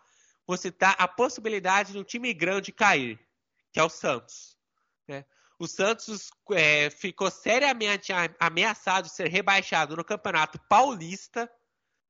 [0.46, 3.18] você tá a possibilidade de um time grande cair,
[3.74, 4.56] que é o Santos.
[5.08, 5.24] Né?
[5.58, 11.50] O Santos é, ficou seriamente ameaçado de ser rebaixado no Campeonato Paulista.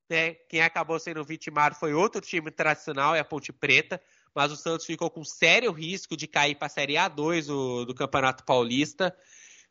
[0.09, 0.35] Né?
[0.51, 3.99] Quem acabou sendo vitimado foi outro time tradicional, é a Ponte Preta.
[4.35, 7.95] Mas o Santos ficou com sério risco de cair para a Série A2 do, do
[7.95, 9.17] Campeonato Paulista.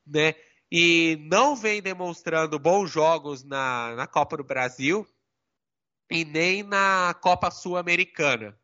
[0.05, 0.33] Né?
[0.71, 5.07] E não vem demonstrando bons jogos na, na Copa do Brasil
[6.09, 8.59] e nem na Copa Sul-Americana.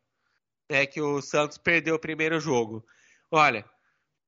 [0.68, 0.84] Né?
[0.84, 2.84] Que o Santos perdeu o primeiro jogo.
[3.30, 3.64] Olha,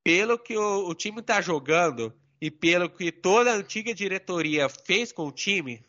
[0.05, 5.12] pelo que o, o time está jogando e pelo que toda a antiga diretoria fez
[5.12, 5.84] com o time,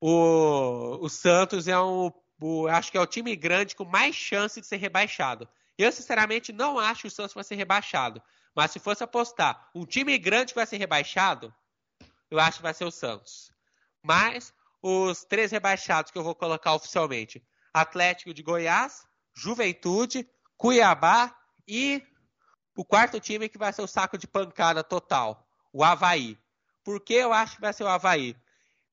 [0.00, 4.60] o, o Santos é um, o, acho que é o time grande com mais chance
[4.60, 5.48] de ser rebaixado.
[5.76, 8.22] Eu, sinceramente, não acho que o Santos vai ser rebaixado.
[8.54, 11.54] Mas se fosse apostar um time grande que vai ser rebaixado,
[12.30, 13.52] eu acho que vai ser o Santos.
[14.02, 21.37] Mas os três rebaixados que eu vou colocar oficialmente: Atlético de Goiás, Juventude, Cuiabá
[21.68, 22.02] e
[22.74, 26.38] o quarto time que vai ser o saco de pancada total, o Havaí.
[26.82, 28.34] Por que eu acho que vai ser o Havaí?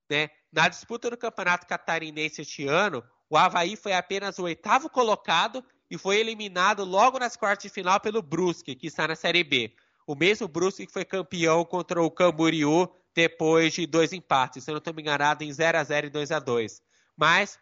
[0.10, 0.30] Né?
[0.52, 5.98] Na disputa do Campeonato Catarinense este ano, o Havaí foi apenas o oitavo colocado e
[5.98, 9.74] foi eliminado logo nas quartas de final pelo Brusque, que está na Série B.
[10.06, 14.74] O mesmo Brusque que foi campeão contra o Camboriú depois de dois empates, se eu
[14.74, 16.82] não estou me enganado, em 0 a 0 e 2 a 2
[17.16, 17.58] Mas,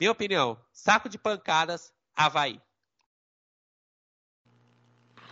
[0.00, 2.58] minha opinião, saco de pancadas, Havaí.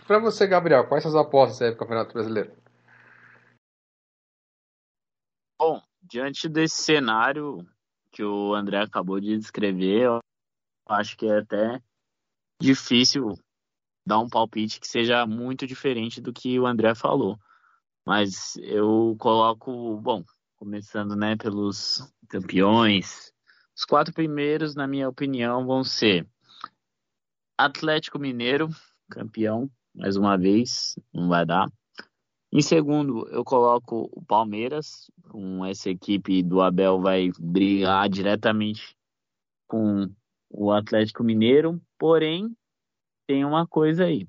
[0.07, 2.55] Para você, Gabriel, quais são as apostas aí para o Campeonato Brasileiro?
[5.59, 7.67] Bom, diante desse cenário
[8.09, 10.21] que o André acabou de descrever, eu
[10.87, 11.83] acho que é até
[12.61, 13.37] difícil
[14.05, 17.37] dar um palpite que seja muito diferente do que o André falou.
[18.05, 20.23] Mas eu coloco, bom,
[20.55, 23.33] começando né, pelos campeões.
[23.75, 26.25] Os quatro primeiros, na minha opinião, vão ser
[27.57, 28.69] Atlético Mineiro,
[29.09, 31.67] campeão mais uma vez, não vai dar.
[32.51, 38.95] Em segundo, eu coloco o Palmeiras, com essa equipe do Abel vai brigar diretamente
[39.67, 40.09] com
[40.49, 42.55] o Atlético Mineiro, porém
[43.27, 44.25] tem uma coisa aí.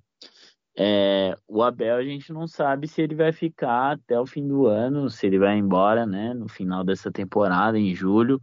[0.76, 4.66] É, o Abel a gente não sabe se ele vai ficar até o fim do
[4.66, 8.40] ano, se ele vai embora, né, no final dessa temporada, em julho.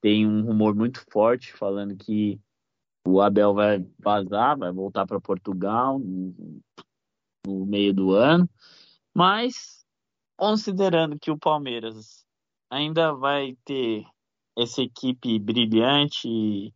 [0.00, 2.40] Tem um rumor muito forte falando que
[3.06, 6.60] o Abel vai vazar, vai voltar para Portugal no,
[7.66, 8.48] meio do ano.
[9.14, 9.84] Mas,
[10.36, 12.26] considerando que o Palmeiras
[12.70, 14.04] ainda vai ter
[14.56, 16.74] essa equipe brilhante,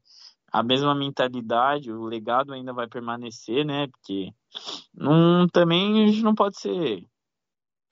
[0.53, 3.89] a mesma mentalidade, o legado ainda vai permanecer, né?
[3.89, 4.33] Porque
[4.95, 7.07] não, também a gente não pode ser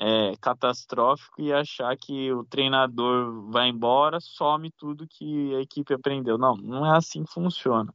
[0.01, 6.39] é, catastrófico e achar que o treinador vai embora, some tudo que a equipe aprendeu.
[6.39, 7.93] Não, não é assim que funciona.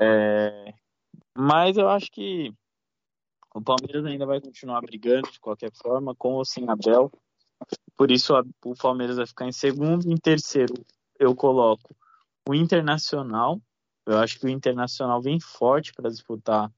[0.00, 0.74] É,
[1.36, 2.52] mas eu acho que
[3.54, 7.10] o Palmeiras ainda vai continuar brigando de qualquer forma, com ou sem Abel.
[7.96, 10.10] Por isso o Palmeiras vai ficar em segundo.
[10.10, 10.74] Em terceiro,
[11.18, 11.94] eu coloco
[12.48, 13.60] o Internacional.
[14.06, 16.72] Eu acho que o Internacional vem forte para disputar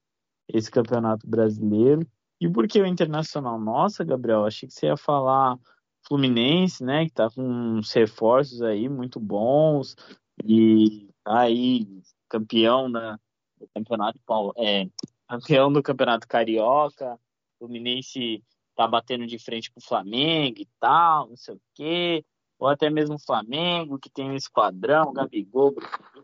[0.48, 2.06] esse campeonato brasileiro.
[2.40, 3.58] E por que o Internacional?
[3.58, 5.58] Nossa, Gabriel, achei que você ia falar
[6.06, 7.06] Fluminense, né?
[7.06, 9.96] Que tá com uns reforços aí muito bons.
[10.44, 11.86] E tá aí
[12.34, 13.18] campeão da,
[13.58, 14.18] do campeonato
[14.56, 14.88] é,
[15.28, 18.42] campeão do campeonato carioca, o Fluminense
[18.74, 22.24] tá batendo de frente com o Flamengo e tal, não sei o quê,
[22.58, 25.74] ou até mesmo o Flamengo, que tem um esquadrão, Gabigol,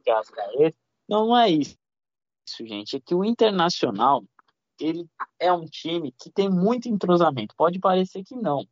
[0.04, 0.76] Gascaeta.
[1.08, 1.76] Não, não é isso,
[2.61, 2.96] gente.
[2.96, 4.24] É que o Internacional
[4.80, 5.06] ele
[5.38, 7.54] é um time que tem muito entrosamento.
[7.54, 8.66] Pode parecer que não.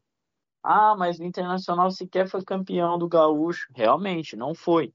[0.62, 3.70] Ah, mas o Internacional sequer foi campeão do Gaúcho.
[3.74, 4.92] Realmente, não foi.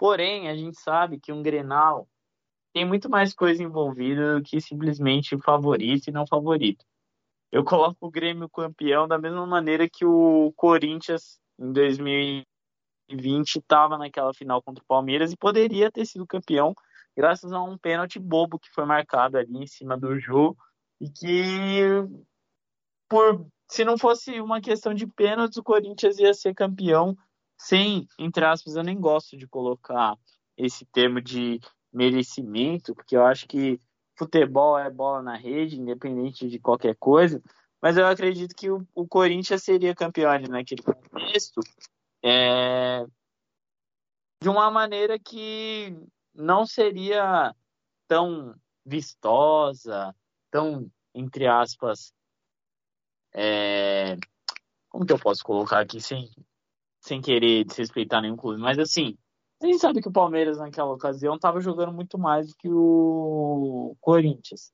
[0.00, 2.08] Porém, a gente sabe que um Grenal
[2.72, 6.86] tem muito mais coisa envolvida do que simplesmente favorito e não favorito.
[7.52, 14.32] Eu coloco o Grêmio campeão da mesma maneira que o Corinthians em 2020 estava naquela
[14.32, 16.74] final contra o Palmeiras e poderia ter sido campeão
[17.14, 20.56] graças a um pênalti bobo que foi marcado ali em cima do Jô
[20.98, 21.82] e que
[23.06, 27.14] por se não fosse uma questão de pênaltis o Corinthians ia ser campeão
[27.60, 30.16] sem, entre aspas, eu nem gosto de colocar
[30.56, 31.60] esse termo de
[31.92, 33.78] merecimento, porque eu acho que
[34.16, 37.42] futebol é bola na rede, independente de qualquer coisa,
[37.80, 41.60] mas eu acredito que o, o Corinthians seria campeão naquele contexto
[42.24, 43.04] é,
[44.42, 45.94] de uma maneira que
[46.34, 47.54] não seria
[48.08, 48.54] tão
[48.86, 50.16] vistosa,
[50.50, 52.14] tão, entre aspas,
[53.34, 54.16] é,
[54.88, 56.30] como que eu posso colocar aqui sem,
[57.00, 59.16] sem querer desrespeitar nenhum clube, mas assim,
[59.62, 63.94] a gente sabe que o Palmeiras naquela ocasião estava jogando muito mais do que o
[64.00, 64.72] Corinthians.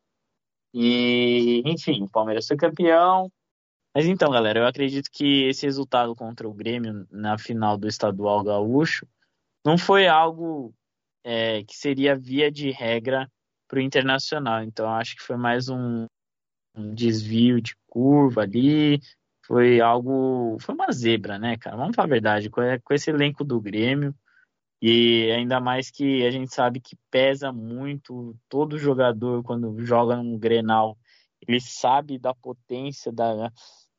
[0.73, 3.31] E, enfim, o Palmeiras foi campeão.
[3.95, 8.45] Mas então, galera, eu acredito que esse resultado contra o Grêmio na final do Estadual
[8.45, 9.09] Gaúcho
[9.65, 10.73] não foi algo
[11.25, 13.29] é, que seria via de regra
[13.67, 14.63] para o Internacional.
[14.63, 16.07] Então, acho que foi mais um,
[16.77, 19.01] um desvio de curva ali,
[19.47, 20.59] foi algo.
[20.61, 21.77] Foi uma zebra, né, cara?
[21.77, 24.15] Vamos falar a verdade, com, com esse elenco do Grêmio.
[24.83, 30.39] E ainda mais que a gente sabe que pesa muito todo jogador quando joga num
[30.39, 30.99] Grenal.
[31.47, 33.51] Ele sabe da potência, da,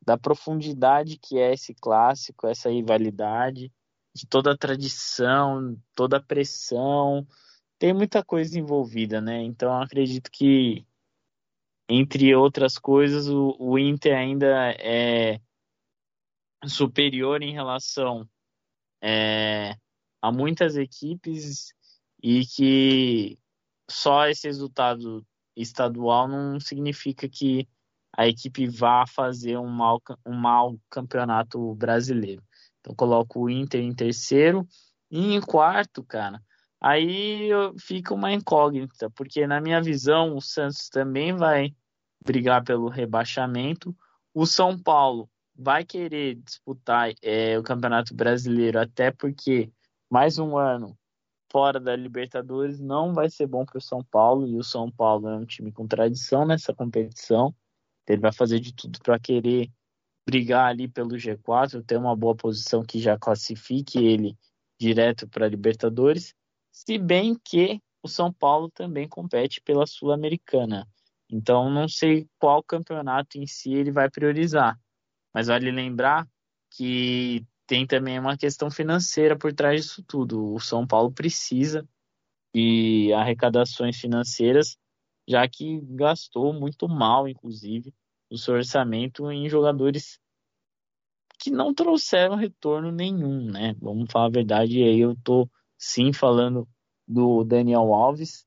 [0.06, 3.72] da profundidade que é esse clássico, essa rivalidade,
[4.16, 7.28] de toda a tradição, toda a pressão.
[7.78, 9.42] Tem muita coisa envolvida, né?
[9.44, 10.87] Então acredito que
[11.90, 15.40] entre outras coisas, o, o Inter ainda é
[16.66, 18.28] superior em relação
[19.02, 19.76] é,
[20.22, 21.74] a muitas equipes
[22.22, 23.40] e que
[23.90, 25.26] só esse resultado
[25.56, 27.68] estadual não significa que
[28.16, 32.44] a equipe vá fazer um mau, um mau campeonato brasileiro.
[32.80, 34.68] Então coloco o Inter em terceiro
[35.10, 36.42] e em quarto, cara.
[36.80, 37.50] Aí
[37.80, 41.76] fica uma incógnita, porque na minha visão o Santos também vai
[42.24, 43.96] brigar pelo rebaixamento.
[44.34, 49.72] O São Paulo vai querer disputar é, o Campeonato Brasileiro, até porque
[50.10, 50.96] mais um ano
[51.52, 54.48] fora da Libertadores não vai ser bom para o São Paulo.
[54.48, 57.56] E o São Paulo é um time com tradição nessa competição.
[58.08, 59.70] Ele vai fazer de tudo para querer
[60.28, 64.38] brigar ali pelo G4, ter uma boa posição que já classifique ele
[64.80, 66.36] direto para a Libertadores.
[66.72, 70.88] Se bem que o São Paulo também compete pela Sul-Americana.
[71.30, 74.80] Então, não sei qual campeonato em si ele vai priorizar.
[75.34, 76.28] Mas vale lembrar
[76.72, 80.54] que tem também uma questão financeira por trás disso tudo.
[80.54, 81.88] O São Paulo precisa
[82.54, 84.78] de arrecadações financeiras,
[85.28, 87.94] já que gastou muito mal, inclusive,
[88.30, 90.20] o seu orçamento em jogadores
[91.40, 93.76] que não trouxeram retorno nenhum, né?
[93.80, 95.48] Vamos falar a verdade, aí eu tô
[95.78, 96.68] sim falando
[97.08, 98.46] do Daniel Alves,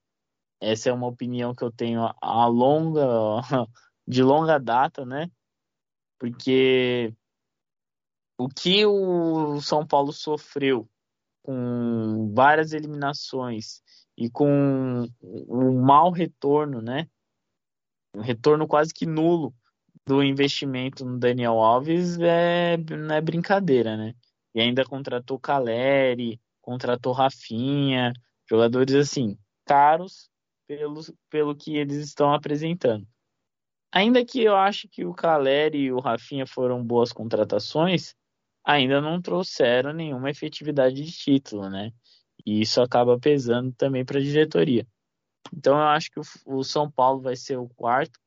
[0.61, 3.01] essa é uma opinião que eu tenho a longa,
[4.07, 5.31] de longa data, né?
[6.19, 7.15] Porque
[8.39, 10.89] o que o São Paulo sofreu
[11.43, 13.83] com várias eliminações
[14.17, 17.09] e com um mau retorno, né?
[18.15, 19.55] Um retorno quase que nulo
[20.07, 24.15] do investimento no Daniel Alves é, não é brincadeira, né?
[24.55, 28.13] E ainda contratou Caleri, contratou Rafinha,
[28.49, 30.31] jogadores assim, caros
[30.67, 33.07] pelo, pelo que eles estão apresentando.
[33.93, 38.15] Ainda que eu acho que o Caleri e o Rafinha foram boas contratações,
[38.65, 41.93] ainda não trouxeram nenhuma efetividade de título, né?
[42.47, 44.87] E isso acaba pesando também para a diretoria.
[45.53, 48.19] Então eu acho que o, São Paulo vai ser o quarto.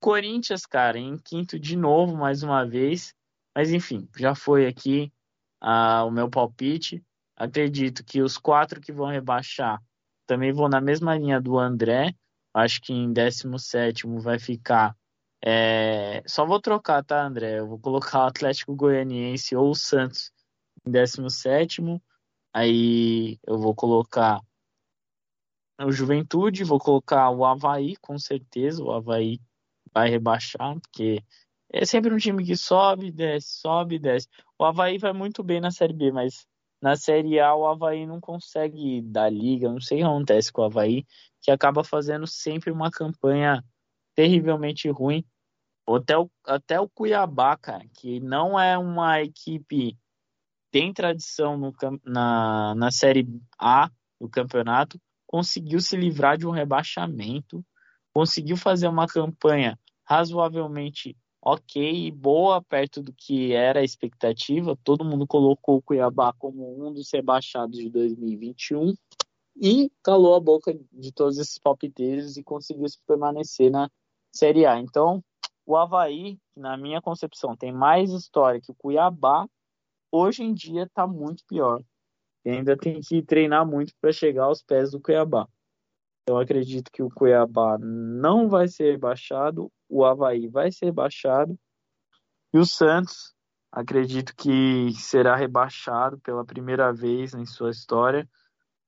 [0.00, 3.14] Corinthians, cara, em quinto de novo, mais uma vez.
[3.54, 5.12] Mas enfim, já foi aqui
[5.60, 7.02] ah, o meu palpite.
[7.36, 9.82] Acredito que os quatro que vão rebaixar
[10.26, 12.14] também vou na mesma linha do André.
[12.52, 14.96] Acho que em 17 vai ficar.
[15.44, 16.22] É...
[16.26, 17.58] Só vou trocar, tá, André?
[17.58, 20.32] Eu vou colocar o Atlético Goianiense ou o Santos
[20.86, 21.82] em 17.
[22.52, 24.40] Aí eu vou colocar
[25.80, 28.82] o Juventude, vou colocar o Havaí, com certeza.
[28.82, 29.40] O Havaí
[29.92, 31.22] vai rebaixar, porque
[31.72, 34.28] é sempre um time que sobe, desce, sobe, desce.
[34.58, 36.46] O Havaí vai muito bem na Série B, mas
[36.84, 40.60] na Série A, o Havaí não consegue dar liga, não sei o que acontece com
[40.60, 41.06] o Havaí,
[41.40, 43.64] que acaba fazendo sempre uma campanha
[44.14, 45.24] terrivelmente ruim.
[45.88, 49.96] Até o, até o Cuiabá, cara, que não é uma equipe
[50.70, 51.72] tem tradição no,
[52.04, 53.26] na, na Série
[53.58, 57.64] A do campeonato, conseguiu se livrar de um rebaixamento,
[58.12, 64.78] conseguiu fazer uma campanha razoavelmente ok, boa, perto do que era a expectativa.
[64.82, 68.94] Todo mundo colocou o Cuiabá como um dos rebaixados de 2021
[69.54, 73.90] e calou a boca de todos esses palpiteiros e conseguiu se permanecer na
[74.32, 74.80] Série A.
[74.80, 75.22] Então,
[75.66, 79.46] o Havaí, na minha concepção, tem mais história que o Cuiabá,
[80.10, 81.84] hoje em dia está muito pior.
[82.42, 85.46] E ainda tem que treinar muito para chegar aos pés do Cuiabá.
[86.26, 91.58] Eu acredito que o Cuiabá não vai ser baixado, o Havaí vai ser baixado
[92.52, 93.34] e o Santos
[93.70, 98.28] acredito que será rebaixado pela primeira vez em sua história.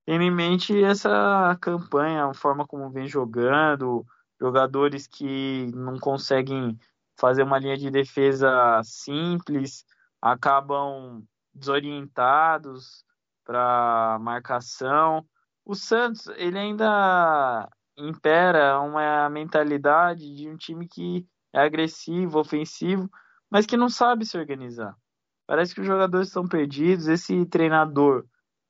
[0.07, 4.07] Tendo em mente essa campanha, a forma como vem jogando,
[4.41, 6.79] jogadores que não conseguem
[7.19, 9.85] fazer uma linha de defesa simples,
[10.23, 13.05] acabam desorientados
[13.45, 15.27] para marcação.
[15.67, 23.11] O Santos, ele ainda impera uma mentalidade de um time que é agressivo, ofensivo,
[23.51, 24.97] mas que não sabe se organizar.
[25.45, 27.09] Parece que os jogadores estão perdidos.
[27.09, 28.25] Esse treinador,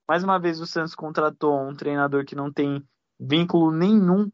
[0.08, 2.82] mais uma vez, o Santos contratou um treinador que não tem
[3.20, 4.32] vínculo nenhum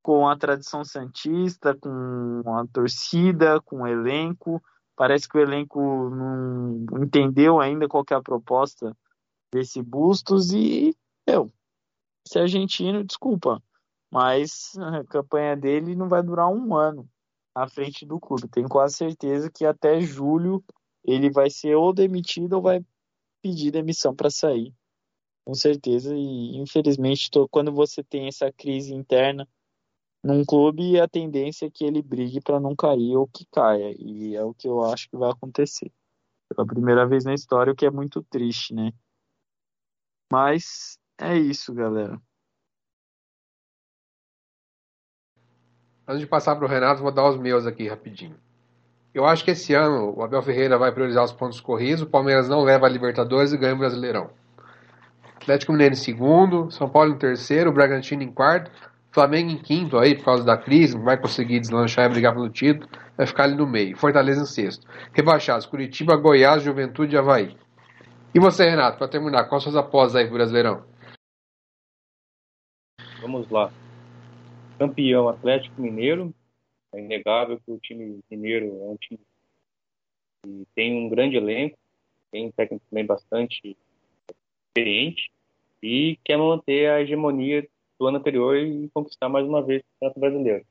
[0.00, 4.62] com a tradição santista, com a torcida, com o elenco.
[4.94, 5.80] Parece que o elenco
[6.10, 8.96] não entendeu ainda qual é a proposta
[9.52, 10.94] desse Bustos e,
[12.20, 13.62] meu, esse argentino, desculpa,
[14.10, 17.08] mas a campanha dele não vai durar um ano
[17.54, 18.48] à frente do clube.
[18.48, 20.64] Tenho quase certeza que até julho
[21.04, 22.84] ele vai ser ou demitido ou vai
[23.42, 24.74] pedir demissão para sair.
[25.44, 26.14] Com certeza.
[26.14, 29.48] E infelizmente, tô, quando você tem essa crise interna
[30.22, 33.94] num clube, a tendência é que ele brigue para não cair ou que caia.
[33.98, 35.90] E é o que eu acho que vai acontecer.
[36.48, 38.92] Pela primeira vez na história, o que é muito triste, né?
[40.30, 42.20] Mas é isso, galera.
[46.06, 48.36] Antes de passar para o Renato, vou dar os meus aqui rapidinho.
[49.12, 52.48] Eu acho que esse ano o Abel Ferreira vai priorizar os pontos corridos, o Palmeiras
[52.48, 54.30] não leva a Libertadores e ganha o Brasileirão.
[55.36, 58.70] Atlético Mineiro em segundo, São Paulo em terceiro, Bragantino em quarto,
[59.10, 62.48] Flamengo em quinto aí, por causa da crise, não vai conseguir deslanchar e brigar pelo
[62.48, 63.96] título, vai ficar ali no meio.
[63.96, 64.86] Fortaleza em sexto.
[65.12, 67.56] Rebaixados, Curitiba, Goiás, Juventude e Havaí.
[68.32, 70.82] E você, Renato, para terminar, quais suas apostas aí pro Brasileirão?
[73.20, 73.70] Vamos lá
[74.80, 76.34] campeão Atlético Mineiro.
[76.90, 79.20] É inegável que o time mineiro é um time
[80.42, 81.78] que tem um grande elenco,
[82.32, 83.76] tem um técnico também bastante
[84.66, 85.30] experiente
[85.82, 87.68] e quer manter a hegemonia
[87.98, 90.66] do ano anterior e conquistar mais uma vez o Campeonato Brasileiro.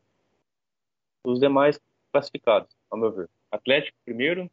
[1.24, 1.80] Os demais
[2.12, 3.30] classificados, ao meu ver.
[3.52, 4.50] Atlético primeiro,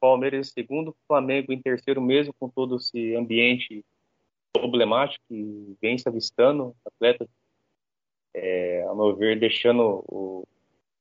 [0.00, 3.84] Palmeiras em segundo, Flamengo em terceiro mesmo, com todo esse ambiente
[4.54, 7.28] problemático que vem se avistando, atletas
[8.32, 10.46] é, ao meu ver, deixando o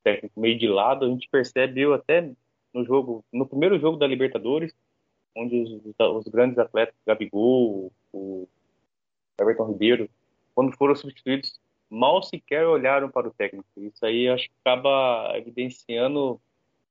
[0.04, 1.06] técnico meio de lado.
[1.06, 2.30] A gente percebe até
[2.74, 4.74] no jogo, no primeiro jogo da Libertadores,
[5.36, 8.47] onde os, os grandes atletas, Gabigol, o
[9.39, 10.10] Everton Ribeiro,
[10.54, 13.68] quando foram substituídos, mal sequer olharam para o técnico.
[13.78, 16.39] Isso aí acho que acaba evidenciando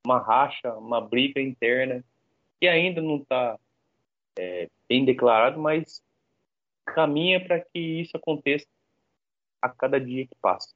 [0.04, 2.04] uma racha, uma briga interna
[2.60, 3.58] que ainda não está
[4.38, 6.02] é, bem declarado, mas
[6.86, 8.66] caminha para que isso aconteça
[9.60, 10.74] a cada dia que passa.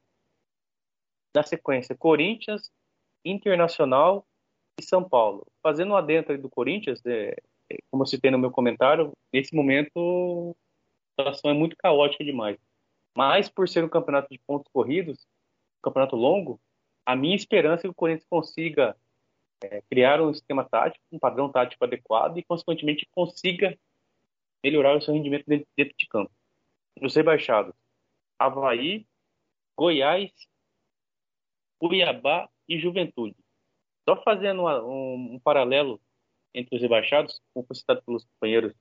[1.35, 2.71] Na sequência, Corinthians,
[3.23, 4.25] Internacional
[4.79, 5.45] e São Paulo.
[5.61, 7.35] Fazendo um adentro do Corinthians, é,
[7.69, 10.55] é, como eu citei no meu comentário, nesse momento
[11.17, 12.57] a situação é muito caótica demais.
[13.15, 15.27] Mas por ser um campeonato de pontos corridos,
[15.79, 16.59] um campeonato longo,
[17.05, 18.95] a minha esperança é que o Corinthians consiga
[19.63, 23.77] é, criar um sistema tático, um padrão tático adequado e, consequentemente, consiga
[24.63, 26.31] melhorar o seu rendimento dentro, de campo.
[26.99, 27.75] Nos rebaixados,
[28.39, 29.05] Havaí,
[29.77, 30.31] Goiás,
[31.79, 33.35] Cuiabá e Juventude.
[34.07, 35.99] Só fazendo uma, um, um, paralelo
[36.53, 38.73] entre os rebaixados, como foi citado pelos companheiros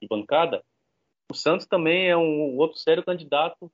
[0.00, 0.64] de bancada,
[1.30, 3.70] o Santos também é um outro sério candidato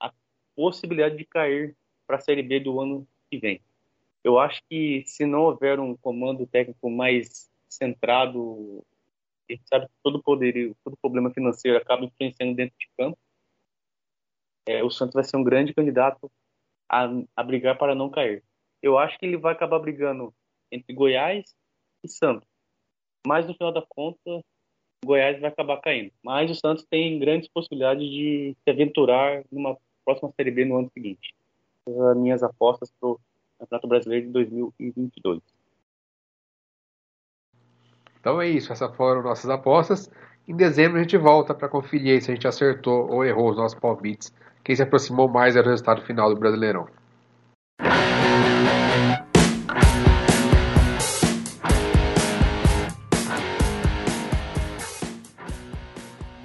[0.00, 0.12] à
[0.54, 3.60] possibilidade de cair para a Série B do ano que vem.
[4.24, 8.84] Eu acho que se não houver um comando técnico mais centrado,
[9.48, 13.18] a gente sabe que todo poder, todo problema financeiro acaba influenciando dentro de campo
[14.68, 16.30] é, o Santos vai ser um grande candidato
[16.86, 18.44] a, a brigar para não cair.
[18.82, 20.32] Eu acho que ele vai acabar brigando
[20.70, 21.56] entre Goiás
[22.04, 22.46] e Santos.
[23.26, 24.44] Mas no final da conta,
[25.02, 26.12] Goiás vai acabar caindo.
[26.22, 29.74] Mas o Santos tem grandes possibilidades de se aventurar numa
[30.04, 31.34] próxima Série B no ano seguinte.
[31.86, 33.20] as minhas apostas para o
[33.58, 35.40] Campeonato Brasileiro de 2022.
[38.20, 40.10] Então é isso, essas foram nossas apostas.
[40.46, 43.78] Em dezembro a gente volta para conferir se a gente acertou ou errou os nossos
[43.78, 44.32] palpites.
[44.64, 46.86] Quem se aproximou mais é o resultado final do Brasileirão.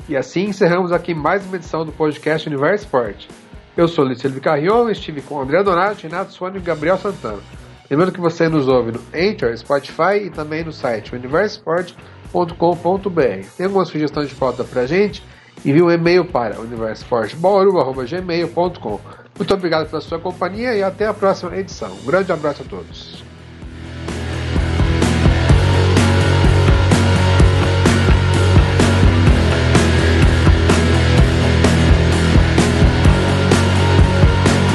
[0.07, 3.27] E assim encerramos aqui mais uma edição do podcast Universo Esporte.
[3.75, 7.41] Eu sou Silvio Carrion, estive com André Donato, Renato Sônia e Gabriel Santana.
[7.89, 13.47] Lembrando que você nos ouve no Anchor, Spotify e também no site universesport.com.br.
[13.57, 15.23] Tem alguma sugestão de pauta pra gente?
[15.65, 18.99] Envie um e-mail para universosportbauru.gmail.com
[19.37, 21.91] Muito obrigado pela sua companhia e até a próxima edição.
[22.03, 23.22] Um grande abraço a todos.